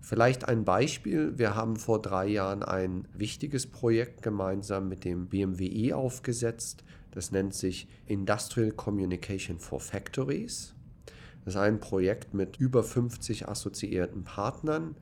Vielleicht 0.00 0.48
ein 0.48 0.64
Beispiel. 0.64 1.36
Wir 1.36 1.56
haben 1.56 1.76
vor 1.76 2.00
drei 2.00 2.28
Jahren 2.28 2.62
ein 2.62 3.08
wichtiges 3.12 3.66
Projekt 3.66 4.22
gemeinsam 4.22 4.88
mit 4.88 5.04
dem 5.04 5.26
BMWI 5.26 5.94
aufgesetzt. 5.94 6.84
Das 7.10 7.32
nennt 7.32 7.54
sich 7.54 7.88
Industrial 8.06 8.70
Communication 8.70 9.58
for 9.58 9.80
Factories. 9.80 10.74
Das 11.44 11.54
ist 11.54 11.60
ein 11.60 11.80
Projekt 11.80 12.34
mit 12.34 12.58
über 12.58 12.84
50 12.84 13.48
assoziierten 13.48 14.22
Partnern 14.22 14.94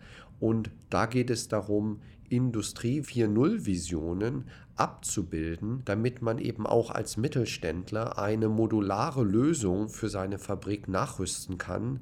und 0.44 0.70
da 0.90 1.06
geht 1.06 1.30
es 1.30 1.48
darum, 1.48 2.02
Industrie 2.28 3.00
4.0 3.00 3.64
Visionen 3.64 4.44
abzubilden, 4.76 5.80
damit 5.86 6.20
man 6.20 6.36
eben 6.36 6.66
auch 6.66 6.90
als 6.90 7.16
Mittelständler 7.16 8.18
eine 8.18 8.50
modulare 8.50 9.24
Lösung 9.24 9.88
für 9.88 10.10
seine 10.10 10.38
Fabrik 10.38 10.86
nachrüsten 10.86 11.56
kann 11.56 12.00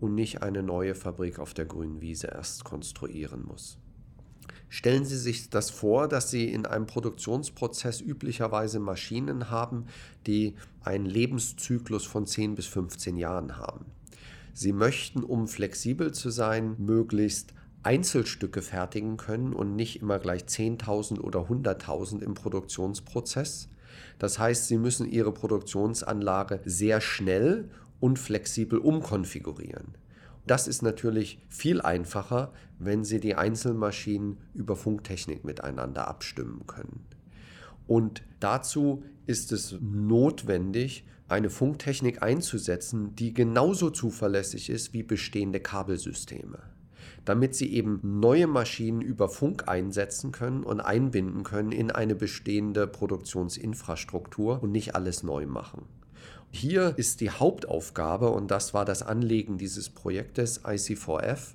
und 0.00 0.16
nicht 0.16 0.42
eine 0.42 0.64
neue 0.64 0.96
Fabrik 0.96 1.38
auf 1.38 1.54
der 1.54 1.66
grünen 1.66 2.00
Wiese 2.00 2.26
erst 2.26 2.64
konstruieren 2.64 3.44
muss. 3.46 3.78
Stellen 4.68 5.04
Sie 5.04 5.16
sich 5.16 5.50
das 5.50 5.70
vor, 5.70 6.08
dass 6.08 6.32
Sie 6.32 6.52
in 6.52 6.66
einem 6.66 6.86
Produktionsprozess 6.86 8.00
üblicherweise 8.00 8.80
Maschinen 8.80 9.50
haben, 9.50 9.84
die 10.26 10.56
einen 10.82 11.06
Lebenszyklus 11.06 12.04
von 12.06 12.26
10 12.26 12.56
bis 12.56 12.66
15 12.66 13.16
Jahren 13.16 13.56
haben. 13.56 13.84
Sie 14.52 14.72
möchten, 14.72 15.22
um 15.22 15.46
flexibel 15.46 16.10
zu 16.10 16.30
sein, 16.30 16.74
möglichst 16.78 17.54
Einzelstücke 17.84 18.62
fertigen 18.62 19.16
können 19.16 19.52
und 19.52 19.76
nicht 19.76 20.00
immer 20.00 20.18
gleich 20.18 20.42
10.000 20.42 21.20
oder 21.20 21.40
100.000 21.48 22.22
im 22.22 22.34
Produktionsprozess. 22.34 23.68
Das 24.18 24.38
heißt, 24.38 24.68
Sie 24.68 24.78
müssen 24.78 25.10
Ihre 25.10 25.32
Produktionsanlage 25.32 26.60
sehr 26.64 27.00
schnell 27.00 27.70
und 28.00 28.18
flexibel 28.18 28.78
umkonfigurieren. 28.78 29.94
Das 30.46 30.68
ist 30.68 30.82
natürlich 30.82 31.38
viel 31.48 31.80
einfacher, 31.80 32.52
wenn 32.78 33.04
Sie 33.04 33.20
die 33.20 33.34
Einzelmaschinen 33.34 34.38
über 34.52 34.76
Funktechnik 34.76 35.44
miteinander 35.44 36.08
abstimmen 36.08 36.66
können. 36.66 37.06
Und 37.86 38.22
dazu 38.40 39.04
ist 39.26 39.52
es 39.52 39.78
notwendig, 39.80 41.06
eine 41.28 41.48
Funktechnik 41.48 42.22
einzusetzen, 42.22 43.16
die 43.16 43.32
genauso 43.32 43.90
zuverlässig 43.90 44.68
ist 44.68 44.92
wie 44.92 45.02
bestehende 45.02 45.60
Kabelsysteme, 45.60 46.58
damit 47.24 47.54
sie 47.54 47.72
eben 47.72 48.00
neue 48.02 48.46
Maschinen 48.46 49.00
über 49.00 49.28
Funk 49.28 49.68
einsetzen 49.68 50.32
können 50.32 50.62
und 50.62 50.80
einbinden 50.80 51.42
können 51.42 51.72
in 51.72 51.90
eine 51.90 52.14
bestehende 52.14 52.86
Produktionsinfrastruktur 52.86 54.62
und 54.62 54.72
nicht 54.72 54.94
alles 54.94 55.22
neu 55.22 55.46
machen. 55.46 55.86
Hier 56.50 56.94
ist 56.96 57.20
die 57.20 57.30
Hauptaufgabe, 57.30 58.30
und 58.30 58.50
das 58.50 58.74
war 58.74 58.84
das 58.84 59.02
Anliegen 59.02 59.58
dieses 59.58 59.90
Projektes 59.90 60.64
IC4F, 60.64 61.54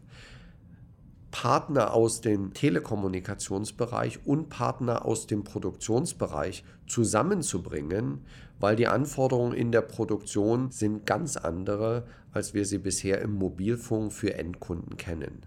Partner 1.31 1.93
aus 1.93 2.21
dem 2.21 2.53
Telekommunikationsbereich 2.53 4.25
und 4.25 4.49
Partner 4.49 5.05
aus 5.05 5.27
dem 5.27 5.43
Produktionsbereich 5.43 6.63
zusammenzubringen, 6.87 8.25
weil 8.59 8.75
die 8.75 8.87
Anforderungen 8.87 9.53
in 9.53 9.71
der 9.71 9.81
Produktion 9.81 10.71
sind 10.71 11.05
ganz 11.05 11.37
andere, 11.37 12.05
als 12.33 12.53
wir 12.53 12.65
sie 12.65 12.79
bisher 12.79 13.21
im 13.21 13.33
Mobilfunk 13.35 14.11
für 14.11 14.33
Endkunden 14.33 14.97
kennen. 14.97 15.43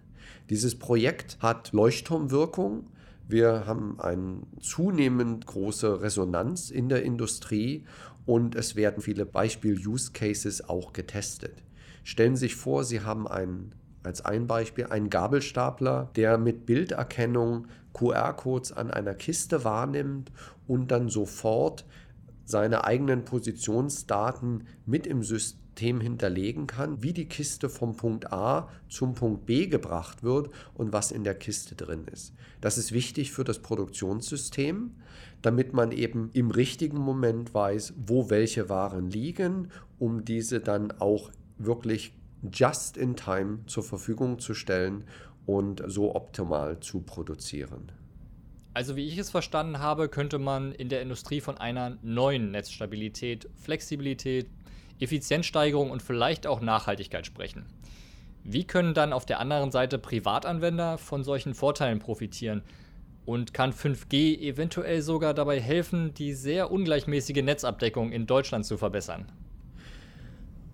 Dieses 0.53 0.79
Projekt 0.79 1.39
hat 1.41 1.73
Leuchtturmwirkung. 1.73 2.85
Wir 3.27 3.65
haben 3.65 3.99
eine 3.99 4.43
zunehmend 4.61 5.47
große 5.47 6.03
Resonanz 6.03 6.69
in 6.69 6.91
der 6.91 7.05
Industrie 7.05 7.87
und 8.27 8.55
es 8.55 8.77
werden 8.77 9.03
viele 9.03 9.25
Beispiel-Use-Cases 9.25 10.69
auch 10.69 10.93
getestet. 10.93 11.63
Stellen 12.05 12.37
Sie 12.37 12.49
sich 12.49 12.57
vor, 12.57 12.85
Sie 12.85 13.01
haben 13.01 13.27
einen 13.27 13.75
als 14.03 14.27
ein 14.27 14.47
Beispiel 14.47 14.85
einen 14.85 15.09
Gabelstapler, 15.09 16.11
der 16.17 16.37
mit 16.37 16.67
Bilderkennung 16.67 17.69
QR-Codes 17.95 18.73
an 18.73 18.91
einer 18.91 19.15
Kiste 19.15 19.65
wahrnimmt 19.65 20.33
und 20.67 20.91
dann 20.91 21.09
sofort 21.09 21.87
seine 22.45 22.85
eigenen 22.85 23.25
Positionsdaten 23.25 24.67
mit 24.85 25.07
im 25.07 25.23
System 25.23 25.62
hinterlegen 25.79 26.67
kann, 26.67 27.03
wie 27.03 27.13
die 27.13 27.27
Kiste 27.27 27.69
vom 27.69 27.97
Punkt 27.97 28.33
A 28.33 28.69
zum 28.89 29.15
Punkt 29.15 29.47
B 29.47 29.67
gebracht 29.67 30.23
wird 30.23 30.51
und 30.75 30.93
was 30.93 31.11
in 31.11 31.25
der 31.25 31.35
Kiste 31.35 31.75
drin 31.75 32.07
ist. 32.11 32.35
Das 32.61 32.79
ist 32.79 32.93
wichtig 32.93 33.33
für 33.33 33.45
das 33.45 33.61
Produktionssystem, 33.61 34.93
damit 35.41 35.73
man 35.73 35.93
eben 35.93 36.31
im 36.33 36.51
richtigen 36.51 36.99
Moment 36.99 37.55
weiß, 37.55 37.95
wo 38.07 38.31
welche 38.31 38.69
Waren 38.69 39.11
liegen, 39.11 39.71
um 39.99 40.25
diese 40.25 40.61
dann 40.61 40.93
auch 40.93 41.31
wirklich 41.59 42.15
just 42.53 42.97
in 42.97 43.17
time 43.17 43.61
zur 43.67 43.83
Verfügung 43.83 44.39
zu 44.39 44.55
stellen 44.55 45.05
und 45.47 45.83
so 45.87 46.15
optimal 46.15 46.81
zu 46.81 47.01
produzieren. 47.01 47.93
Also 48.75 48.97
wie 48.97 49.07
ich 49.07 49.19
es 49.19 49.31
verstanden 49.31 49.81
habe, 49.81 50.09
könnte 50.09 50.39
man 50.39 50.73
in 50.73 50.89
der 50.89 51.03
Industrie 51.03 51.41
von 51.41 51.59
einer 51.59 51.99
neuen 52.03 52.53
Netzstabilität, 52.53 53.49
Flexibilität, 53.57 54.49
Effizienzsteigerung 55.03 55.91
und 55.91 56.03
vielleicht 56.03 56.47
auch 56.47 56.61
Nachhaltigkeit 56.61 57.27
sprechen. 57.27 57.67
Wie 58.45 58.65
können 58.65 58.95
dann 58.95 59.13
auf 59.13 59.27
der 59.27 59.41
anderen 59.41 59.71
Seite 59.71 59.99
Privatanwender 59.99 60.99
von 60.99 61.23
solchen 61.23 61.55
Vorteilen 61.55 61.99
profitieren? 61.99 62.63
Und 63.25 63.55
kann 63.55 63.73
5G 63.73 64.41
eventuell 64.41 65.01
sogar 65.01 65.33
dabei 65.33 65.61
helfen, 65.61 66.13
die 66.15 66.33
sehr 66.33 66.73
ungleichmäßige 66.73 67.43
Netzabdeckung 67.43 68.11
in 68.11 68.27
Deutschland 68.27 68.67
zu 68.67 68.77
verbessern? 68.77 69.31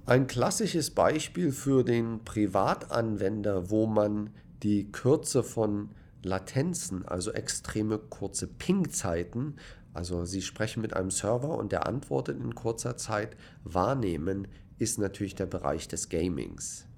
Ein 0.06 0.26
klassisches 0.26 0.90
Beispiel 0.90 1.52
für 1.52 1.84
den 1.84 2.24
Privatanwender, 2.24 3.68
wo 3.68 3.86
man 3.86 4.30
die 4.62 4.90
Kürze 4.90 5.42
von 5.42 5.90
Latenzen, 6.22 7.06
also 7.06 7.32
extreme 7.32 7.98
kurze 7.98 8.46
Ping-Zeiten, 8.46 9.56
also 9.94 10.24
Sie 10.24 10.42
sprechen 10.42 10.80
mit 10.80 10.94
einem 10.94 11.10
Server 11.10 11.56
und 11.56 11.72
der 11.72 11.86
antwortet 11.86 12.38
in 12.40 12.54
kurzer 12.54 12.96
Zeit, 12.96 13.36
wahrnehmen, 13.64 14.48
ist 14.78 14.98
natürlich 14.98 15.34
der 15.34 15.46
Bereich 15.46 15.88
des 15.88 16.08
Gamings. 16.08 16.88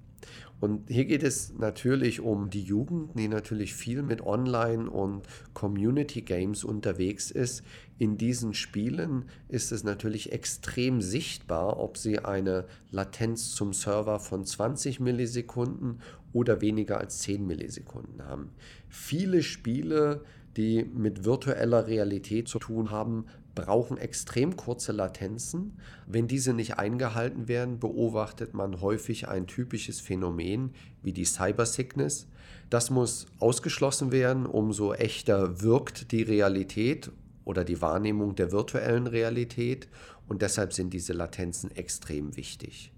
Und 0.61 0.89
hier 0.89 1.05
geht 1.05 1.23
es 1.23 1.53
natürlich 1.57 2.19
um 2.19 2.51
die 2.51 2.61
Jugend, 2.61 3.17
die 3.17 3.27
natürlich 3.27 3.73
viel 3.73 4.03
mit 4.03 4.21
Online- 4.21 4.91
und 4.91 5.23
Community-Games 5.55 6.63
unterwegs 6.63 7.31
ist. 7.31 7.63
In 7.97 8.15
diesen 8.17 8.53
Spielen 8.53 9.25
ist 9.47 9.71
es 9.71 9.83
natürlich 9.83 10.31
extrem 10.31 11.01
sichtbar, 11.01 11.79
ob 11.79 11.97
sie 11.97 12.19
eine 12.19 12.65
Latenz 12.91 13.55
zum 13.55 13.73
Server 13.73 14.19
von 14.19 14.45
20 14.45 14.99
Millisekunden 14.99 15.99
oder 16.31 16.61
weniger 16.61 16.99
als 16.99 17.19
10 17.19 17.45
Millisekunden 17.47 18.23
haben. 18.23 18.51
Viele 18.87 19.41
Spiele, 19.41 20.23
die 20.57 20.83
mit 20.83 21.25
virtueller 21.25 21.87
Realität 21.87 22.47
zu 22.47 22.59
tun 22.59 22.91
haben, 22.91 23.25
brauchen 23.55 23.97
extrem 23.97 24.55
kurze 24.55 24.91
Latenzen. 24.91 25.77
Wenn 26.07 26.27
diese 26.27 26.53
nicht 26.53 26.77
eingehalten 26.77 27.47
werden, 27.47 27.79
beobachtet 27.79 28.53
man 28.53 28.81
häufig 28.81 29.27
ein 29.27 29.47
typisches 29.47 29.99
Phänomen 29.99 30.71
wie 31.03 31.13
die 31.13 31.25
Cybersickness. 31.25 32.27
Das 32.69 32.89
muss 32.89 33.25
ausgeschlossen 33.39 34.11
werden, 34.11 34.45
umso 34.45 34.93
echter 34.93 35.61
wirkt 35.61 36.11
die 36.11 36.23
Realität 36.23 37.11
oder 37.43 37.65
die 37.65 37.81
Wahrnehmung 37.81 38.35
der 38.35 38.51
virtuellen 38.51 39.07
Realität 39.07 39.87
und 40.27 40.41
deshalb 40.41 40.71
sind 40.73 40.93
diese 40.93 41.13
Latenzen 41.13 41.71
extrem 41.71 42.37
wichtig. 42.37 42.93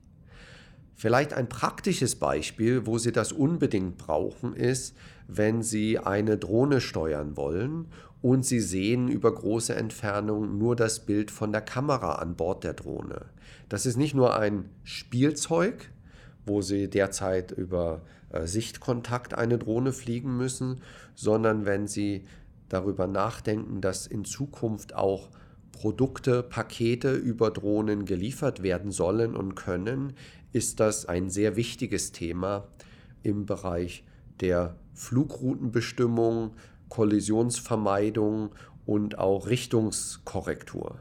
Vielleicht 0.96 1.34
ein 1.34 1.50
praktisches 1.50 2.16
Beispiel, 2.16 2.86
wo 2.86 2.98
Sie 3.00 3.12
das 3.12 3.32
unbedingt 3.32 3.98
brauchen, 3.98 4.54
ist, 4.54 4.96
wenn 5.28 5.62
Sie 5.62 6.00
eine 6.00 6.38
Drohne 6.38 6.82
steuern 6.82 7.38
wollen 7.38 7.88
und 8.22 8.46
Sie 8.46 8.60
sehen 8.60 9.08
über 9.08 9.34
große 9.34 9.76
Entfernungen 9.76 10.58
nur 10.58 10.76
das 10.76 11.06
Bild 11.06 11.32
von 11.32 11.52
der 11.52 11.62
Kamera 11.62 12.16
an 12.16 12.36
Bord 12.36 12.64
der 12.64 12.74
Drohne. 12.74 13.26
Das 13.70 13.86
ist 13.86 13.98
nicht 13.98 14.16
nur 14.16 14.38
ein 14.38 14.70
Spielzeug, 14.84 15.90
wo 16.46 16.62
Sie 16.62 16.90
derzeit 16.90 17.52
über 17.52 18.02
äh, 18.30 18.48
Sichtkontakt 18.48 19.34
eine 19.34 19.58
Drohne 19.58 19.94
fliegen 19.94 20.38
müssen, 20.38 20.82
sondern 21.16 21.66
wenn 21.66 21.88
Sie 21.88 22.26
darüber 22.70 23.08
nachdenken, 23.08 23.82
dass 23.82 24.08
in 24.08 24.26
Zukunft 24.26 24.96
auch 24.96 25.30
Produkte, 25.72 26.44
Pakete 26.44 27.14
über 27.14 27.52
Drohnen 27.52 28.06
geliefert 28.06 28.64
werden 28.64 28.92
sollen 28.92 29.36
und 29.36 29.56
können, 29.56 30.14
ist 30.52 30.80
das 30.80 31.06
ein 31.06 31.30
sehr 31.30 31.56
wichtiges 31.56 32.12
Thema 32.12 32.68
im 33.24 33.46
Bereich 33.46 34.04
der 34.40 34.76
Flugroutenbestimmung, 34.94 36.52
Kollisionsvermeidung 36.90 38.52
und 38.86 39.18
auch 39.18 39.48
Richtungskorrektur. 39.48 41.00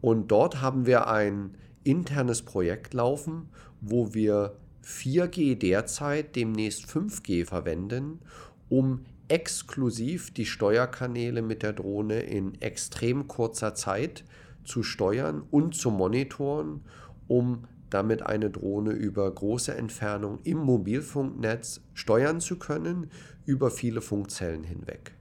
Und 0.00 0.28
dort 0.28 0.62
haben 0.62 0.86
wir 0.86 1.08
ein 1.08 1.56
internes 1.84 2.42
Projekt 2.42 2.94
laufen, 2.94 3.48
wo 3.80 4.14
wir 4.14 4.56
4G 4.84 5.56
derzeit, 5.56 6.36
demnächst 6.36 6.86
5G 6.86 7.44
verwenden, 7.44 8.20
um 8.68 9.04
exklusiv 9.28 10.32
die 10.32 10.46
Steuerkanäle 10.46 11.42
mit 11.42 11.62
der 11.62 11.72
Drohne 11.72 12.20
in 12.20 12.60
extrem 12.60 13.28
kurzer 13.28 13.74
Zeit 13.74 14.24
zu 14.64 14.82
steuern 14.82 15.42
und 15.50 15.74
zu 15.74 15.90
monitoren, 15.90 16.80
um 17.28 17.64
damit 17.90 18.22
eine 18.22 18.50
Drohne 18.50 18.92
über 18.92 19.30
große 19.30 19.74
Entfernung 19.74 20.38
im 20.44 20.58
Mobilfunknetz 20.58 21.80
steuern 21.94 22.40
zu 22.40 22.58
können, 22.58 23.10
über 23.44 23.70
viele 23.70 24.00
Funkzellen 24.00 24.64
hinweg. 24.64 25.12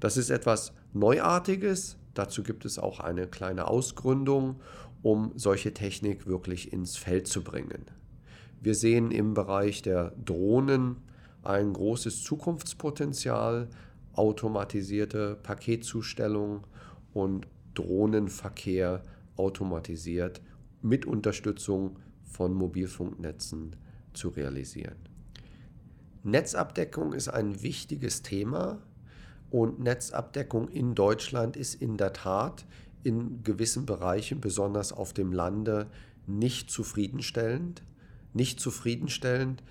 Das 0.00 0.16
ist 0.16 0.30
etwas 0.30 0.72
Neuartiges. 0.92 1.96
Dazu 2.14 2.42
gibt 2.42 2.64
es 2.64 2.78
auch 2.78 3.00
eine 3.00 3.26
kleine 3.26 3.68
Ausgründung, 3.68 4.60
um 5.02 5.32
solche 5.34 5.72
Technik 5.74 6.26
wirklich 6.26 6.72
ins 6.72 6.96
Feld 6.96 7.26
zu 7.26 7.42
bringen. 7.42 7.86
Wir 8.60 8.74
sehen 8.74 9.10
im 9.10 9.34
Bereich 9.34 9.82
der 9.82 10.12
Drohnen 10.24 10.96
ein 11.42 11.72
großes 11.72 12.24
Zukunftspotenzial, 12.24 13.68
automatisierte 14.14 15.36
Paketzustellung 15.42 16.66
und 17.12 17.46
Drohnenverkehr 17.74 19.04
automatisiert 19.36 20.42
mit 20.82 21.06
Unterstützung 21.06 21.96
von 22.28 22.54
Mobilfunknetzen 22.54 23.76
zu 24.12 24.28
realisieren. 24.28 24.96
Netzabdeckung 26.22 27.12
ist 27.12 27.28
ein 27.28 27.62
wichtiges 27.62 28.22
Thema 28.22 28.82
und 29.50 29.80
Netzabdeckung 29.80 30.68
in 30.68 30.94
Deutschland 30.94 31.56
ist 31.56 31.74
in 31.74 31.96
der 31.96 32.12
Tat 32.12 32.66
in 33.02 33.42
gewissen 33.42 33.86
Bereichen, 33.86 34.40
besonders 34.40 34.92
auf 34.92 35.12
dem 35.12 35.32
Lande, 35.32 35.86
nicht 36.26 36.70
zufriedenstellend. 36.70 37.82
Nicht 38.34 38.60
zufriedenstellend, 38.60 39.62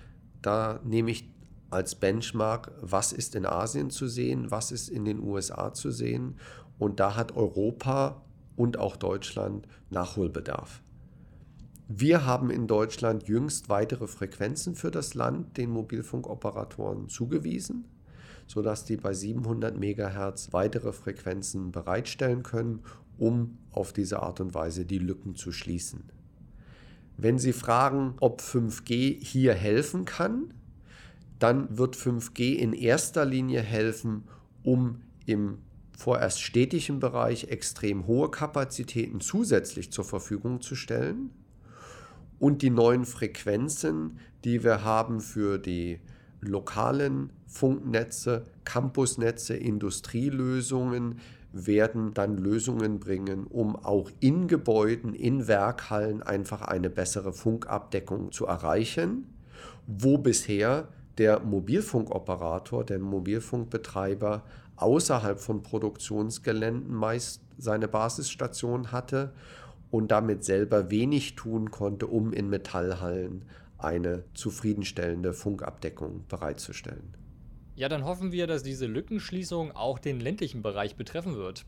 da 0.42 0.80
nehme 0.84 1.10
ich 1.12 1.30
als 1.70 1.94
Benchmark, 1.94 2.72
was 2.80 3.12
ist 3.12 3.34
in 3.34 3.46
Asien 3.46 3.90
zu 3.90 4.08
sehen, 4.08 4.50
was 4.50 4.72
ist 4.72 4.88
in 4.88 5.04
den 5.04 5.20
USA 5.20 5.72
zu 5.72 5.90
sehen. 5.90 6.36
Und 6.78 6.98
da 6.98 7.14
hat 7.14 7.36
Europa 7.36 8.22
und 8.56 8.78
auch 8.78 8.96
Deutschland 8.96 9.68
Nachholbedarf. 9.90 10.82
Wir 11.90 12.26
haben 12.26 12.50
in 12.50 12.66
Deutschland 12.66 13.28
jüngst 13.28 13.70
weitere 13.70 14.06
Frequenzen 14.08 14.74
für 14.74 14.90
das 14.90 15.14
Land 15.14 15.56
den 15.56 15.70
Mobilfunkoperatoren 15.70 17.08
zugewiesen, 17.08 17.86
sodass 18.46 18.84
die 18.84 18.98
bei 18.98 19.14
700 19.14 19.74
MHz 19.74 20.52
weitere 20.52 20.92
Frequenzen 20.92 21.72
bereitstellen 21.72 22.42
können, 22.42 22.80
um 23.16 23.56
auf 23.72 23.94
diese 23.94 24.22
Art 24.22 24.38
und 24.40 24.52
Weise 24.52 24.84
die 24.84 24.98
Lücken 24.98 25.34
zu 25.34 25.50
schließen. 25.50 26.04
Wenn 27.16 27.38
Sie 27.38 27.54
fragen, 27.54 28.16
ob 28.20 28.42
5G 28.42 29.24
hier 29.24 29.54
helfen 29.54 30.04
kann, 30.04 30.52
dann 31.38 31.78
wird 31.78 31.96
5G 31.96 32.52
in 32.56 32.74
erster 32.74 33.24
Linie 33.24 33.62
helfen, 33.62 34.24
um 34.62 35.00
im 35.24 35.56
vorerst 35.96 36.42
städtischen 36.42 37.00
Bereich 37.00 37.44
extrem 37.44 38.06
hohe 38.06 38.30
Kapazitäten 38.30 39.22
zusätzlich 39.22 39.90
zur 39.90 40.04
Verfügung 40.04 40.60
zu 40.60 40.74
stellen 40.74 41.30
und 42.38 42.62
die 42.62 42.70
neuen 42.70 43.04
Frequenzen, 43.04 44.18
die 44.44 44.62
wir 44.64 44.84
haben 44.84 45.20
für 45.20 45.58
die 45.58 46.00
lokalen 46.40 47.32
Funknetze, 47.46 48.44
Campusnetze, 48.64 49.56
Industrielösungen, 49.56 51.20
werden 51.52 52.14
dann 52.14 52.36
Lösungen 52.36 53.00
bringen, 53.00 53.46
um 53.46 53.74
auch 53.74 54.10
in 54.20 54.48
Gebäuden, 54.48 55.14
in 55.14 55.48
Werkhallen 55.48 56.22
einfach 56.22 56.62
eine 56.62 56.90
bessere 56.90 57.32
Funkabdeckung 57.32 58.32
zu 58.32 58.46
erreichen, 58.46 59.26
wo 59.86 60.18
bisher 60.18 60.88
der 61.16 61.40
Mobilfunkoperator, 61.40 62.84
der 62.84 62.98
Mobilfunkbetreiber 62.98 64.44
außerhalb 64.76 65.40
von 65.40 65.62
Produktionsgeländen 65.62 66.94
meist 66.94 67.40
seine 67.56 67.88
Basisstation 67.88 68.92
hatte 68.92 69.32
und 69.90 70.10
damit 70.10 70.44
selber 70.44 70.90
wenig 70.90 71.34
tun 71.34 71.70
konnte, 71.70 72.06
um 72.06 72.32
in 72.32 72.48
Metallhallen 72.50 73.44
eine 73.78 74.24
zufriedenstellende 74.34 75.32
Funkabdeckung 75.32 76.24
bereitzustellen. 76.28 77.14
Ja, 77.76 77.88
dann 77.88 78.04
hoffen 78.04 78.32
wir, 78.32 78.48
dass 78.48 78.64
diese 78.64 78.86
Lückenschließung 78.86 79.72
auch 79.72 80.00
den 80.00 80.18
ländlichen 80.18 80.62
Bereich 80.62 80.96
betreffen 80.96 81.36
wird. 81.36 81.64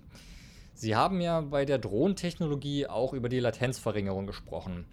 Sie 0.75 0.97
haben 0.97 1.21
ja 1.21 1.41
bei 1.41 1.65
der 1.65 1.79
Drohntechnologie 1.79 2.87
auch 2.87 3.13
über 3.13 3.29
die 3.29 3.39
Latenzverringerung 3.39 4.27
gesprochen. 4.27 4.87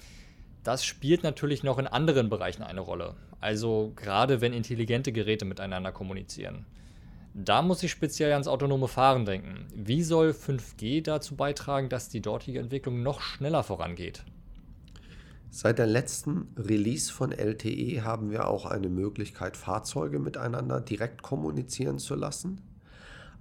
Das 0.63 0.85
spielt 0.85 1.23
natürlich 1.23 1.63
noch 1.63 1.79
in 1.79 1.87
anderen 1.87 2.29
Bereichen 2.29 2.61
eine 2.61 2.81
Rolle. 2.81 3.15
Also 3.39 3.93
gerade 3.95 4.41
wenn 4.41 4.53
intelligente 4.53 5.11
Geräte 5.11 5.45
miteinander 5.45 5.91
kommunizieren. 5.91 6.65
Da 7.39 7.61
muss 7.61 7.83
ich 7.83 7.91
speziell 7.91 8.31
ans 8.31 8.47
autonome 8.47 8.87
Fahren 8.87 9.25
denken. 9.25 9.67
Wie 9.75 10.01
soll 10.01 10.31
5G 10.31 11.03
dazu 11.03 11.35
beitragen, 11.35 11.87
dass 11.87 12.09
die 12.09 12.19
dortige 12.19 12.57
Entwicklung 12.57 13.03
noch 13.03 13.21
schneller 13.21 13.61
vorangeht? 13.61 14.23
Seit 15.51 15.77
der 15.77 15.85
letzten 15.85 16.47
Release 16.57 17.13
von 17.13 17.31
LTE 17.31 18.01
haben 18.01 18.31
wir 18.31 18.47
auch 18.47 18.65
eine 18.65 18.89
Möglichkeit, 18.89 19.55
Fahrzeuge 19.55 20.17
miteinander 20.17 20.81
direkt 20.81 21.21
kommunizieren 21.21 21.99
zu 21.99 22.15
lassen. 22.15 22.59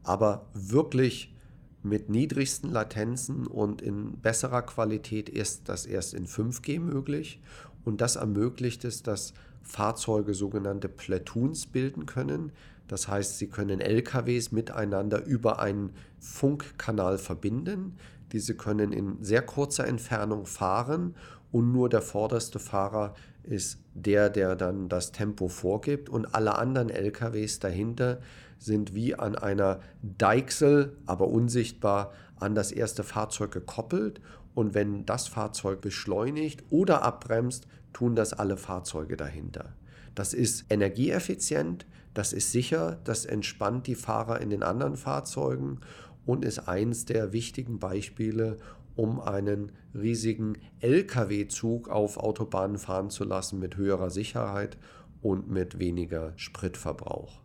Aber 0.03 0.45
wirklich 0.53 1.35
mit 1.83 2.11
niedrigsten 2.11 2.71
Latenzen 2.71 3.47
und 3.47 3.81
in 3.81 4.21
besserer 4.21 4.61
Qualität 4.61 5.31
ist 5.31 5.71
das 5.71 5.87
erst 5.87 6.13
in 6.13 6.27
5G 6.27 6.81
möglich. 6.81 7.41
Und 7.83 8.03
das 8.03 8.17
ermöglicht 8.17 8.85
es, 8.85 9.03
dass 9.03 9.33
Fahrzeuge 9.63 10.35
sogenannte 10.35 10.91
Platoons 10.91 11.67
bilden 11.67 12.05
können. 12.05 12.53
Das 12.88 13.09
heißt, 13.09 13.38
sie 13.38 13.49
können 13.49 13.81
LKWs 13.81 14.53
miteinander 14.53 15.25
über 15.25 15.59
einen 15.59 15.90
Funkkanal 16.18 17.18
verbinden. 17.18 17.96
Diese 18.33 18.55
können 18.55 18.92
in 18.92 19.22
sehr 19.22 19.42
kurzer 19.42 19.87
Entfernung 19.87 20.46
fahren 20.46 21.14
und 21.53 21.72
nur 21.72 21.88
der 21.88 22.03
vorderste 22.03 22.59
Fahrer 22.59 23.14
ist 23.42 23.79
der, 23.94 24.29
der 24.29 24.57
dann 24.57 24.88
das 24.88 25.12
Tempo 25.12 25.49
vorgibt 25.49 26.09
und 26.09 26.35
alle 26.35 26.57
anderen 26.57 26.90
LKWs 26.90 27.61
dahinter 27.61 28.20
sind 28.59 28.94
wie 28.94 29.14
an 29.14 29.37
einer 29.37 29.81
Deichsel, 30.03 30.96
aber 31.07 31.29
unsichtbar, 31.29 32.12
an 32.37 32.55
das 32.55 32.72
erste 32.72 33.03
Fahrzeug 33.03 33.53
gekoppelt 33.53 34.20
und 34.55 34.75
wenn 34.75 35.07
das 35.07 35.29
Fahrzeug 35.29 35.81
beschleunigt 35.81 36.64
oder 36.70 37.03
abbremst, 37.03 37.66
tun 37.92 38.16
das 38.16 38.33
alle 38.33 38.57
Fahrzeuge 38.57 39.16
dahinter. 39.16 39.75
Das 40.14 40.35
ist 40.35 40.66
energieeffizient, 40.70 41.87
das 42.17 42.33
ist 42.33 42.51
sicher, 42.51 42.99
das 43.05 43.27
entspannt 43.27 43.87
die 43.87 43.95
Fahrer 43.95 44.41
in 44.41 44.49
den 44.49 44.63
anderen 44.63 44.97
Fahrzeugen 44.97 45.81
und 46.25 46.47
ist 46.47 46.61
eins 46.61 47.05
der 47.05 47.35
wichtigen 47.35 47.79
Beispiele, 47.79 48.57
um 48.95 49.21
einen 49.21 49.73
riesigen 49.95 50.57
Lkw-Zug 50.81 51.91
auf 51.91 52.17
Autobahnen 52.17 52.79
fahren 52.79 53.11
zu 53.11 53.25
lassen 53.25 53.59
mit 53.59 53.77
höherer 53.77 54.09
Sicherheit 54.09 54.79
und 55.21 55.51
mit 55.51 55.79
weniger 55.79 56.33
Spritverbrauch. 56.37 57.43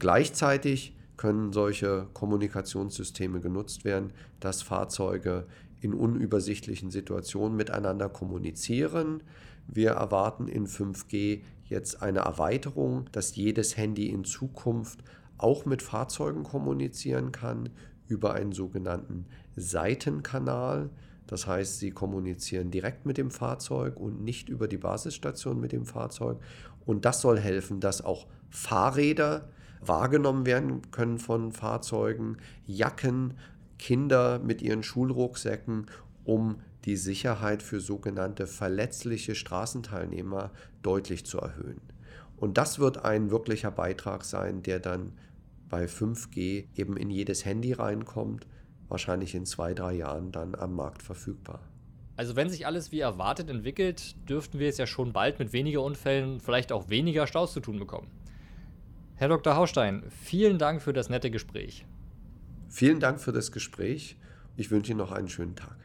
Gleichzeitig 0.00 0.96
können 1.16 1.52
solche 1.52 2.08
Kommunikationssysteme 2.14 3.40
genutzt 3.40 3.84
werden, 3.84 4.12
dass 4.40 4.62
Fahrzeuge 4.62 5.46
in 5.80 5.94
unübersichtlichen 5.94 6.90
Situationen 6.90 7.56
miteinander 7.56 8.08
kommunizieren. 8.08 9.22
Wir 9.68 9.92
erwarten 9.92 10.48
in 10.48 10.66
5G 10.66 11.42
jetzt 11.68 12.02
eine 12.02 12.20
Erweiterung, 12.20 13.06
dass 13.12 13.36
jedes 13.36 13.76
Handy 13.76 14.08
in 14.08 14.24
Zukunft 14.24 15.00
auch 15.38 15.64
mit 15.64 15.82
Fahrzeugen 15.82 16.44
kommunizieren 16.44 17.32
kann 17.32 17.70
über 18.06 18.34
einen 18.34 18.52
sogenannten 18.52 19.26
Seitenkanal. 19.56 20.90
Das 21.26 21.46
heißt, 21.46 21.78
sie 21.78 21.90
kommunizieren 21.90 22.70
direkt 22.70 23.06
mit 23.06 23.18
dem 23.18 23.30
Fahrzeug 23.30 23.96
und 23.96 24.22
nicht 24.22 24.48
über 24.48 24.68
die 24.68 24.76
Basisstation 24.76 25.60
mit 25.60 25.72
dem 25.72 25.86
Fahrzeug. 25.86 26.38
Und 26.84 27.04
das 27.04 27.20
soll 27.20 27.38
helfen, 27.38 27.80
dass 27.80 28.04
auch 28.04 28.26
Fahrräder 28.50 29.48
wahrgenommen 29.80 30.46
werden 30.46 30.90
können 30.90 31.18
von 31.18 31.52
Fahrzeugen, 31.52 32.36
Jacken, 32.66 33.34
Kinder 33.78 34.38
mit 34.38 34.62
ihren 34.62 34.82
Schulrucksäcken, 34.82 35.86
um 36.24 36.56
die 36.84 36.96
Sicherheit 36.96 37.62
für 37.62 37.80
sogenannte 37.80 38.46
verletzliche 38.46 39.34
Straßenteilnehmer 39.34 40.50
deutlich 40.82 41.24
zu 41.24 41.38
erhöhen. 41.38 41.80
Und 42.36 42.58
das 42.58 42.78
wird 42.78 43.04
ein 43.04 43.30
wirklicher 43.30 43.70
Beitrag 43.70 44.24
sein, 44.24 44.62
der 44.62 44.80
dann 44.80 45.12
bei 45.68 45.86
5G 45.86 46.66
eben 46.76 46.96
in 46.96 47.10
jedes 47.10 47.44
Handy 47.44 47.72
reinkommt, 47.72 48.46
wahrscheinlich 48.88 49.34
in 49.34 49.46
zwei, 49.46 49.72
drei 49.72 49.94
Jahren 49.94 50.30
dann 50.30 50.54
am 50.54 50.74
Markt 50.74 51.02
verfügbar. 51.02 51.60
Also 52.16 52.36
wenn 52.36 52.48
sich 52.48 52.66
alles 52.66 52.92
wie 52.92 53.00
erwartet 53.00 53.50
entwickelt, 53.50 54.14
dürften 54.28 54.58
wir 54.58 54.68
es 54.68 54.78
ja 54.78 54.86
schon 54.86 55.12
bald 55.12 55.38
mit 55.38 55.52
weniger 55.52 55.82
Unfällen, 55.82 56.38
vielleicht 56.38 56.70
auch 56.70 56.88
weniger 56.88 57.26
Staus 57.26 57.52
zu 57.52 57.60
tun 57.60 57.78
bekommen. 57.78 58.08
Herr 59.16 59.28
Dr. 59.28 59.56
Haustein, 59.56 60.04
vielen 60.10 60.58
Dank 60.58 60.82
für 60.82 60.92
das 60.92 61.08
nette 61.08 61.30
Gespräch. 61.30 61.86
Vielen 62.68 63.00
Dank 63.00 63.20
für 63.20 63.32
das 63.32 63.52
Gespräch. 63.52 64.16
Ich 64.56 64.70
wünsche 64.70 64.92
Ihnen 64.92 64.98
noch 64.98 65.12
einen 65.12 65.28
schönen 65.28 65.56
Tag. 65.56 65.76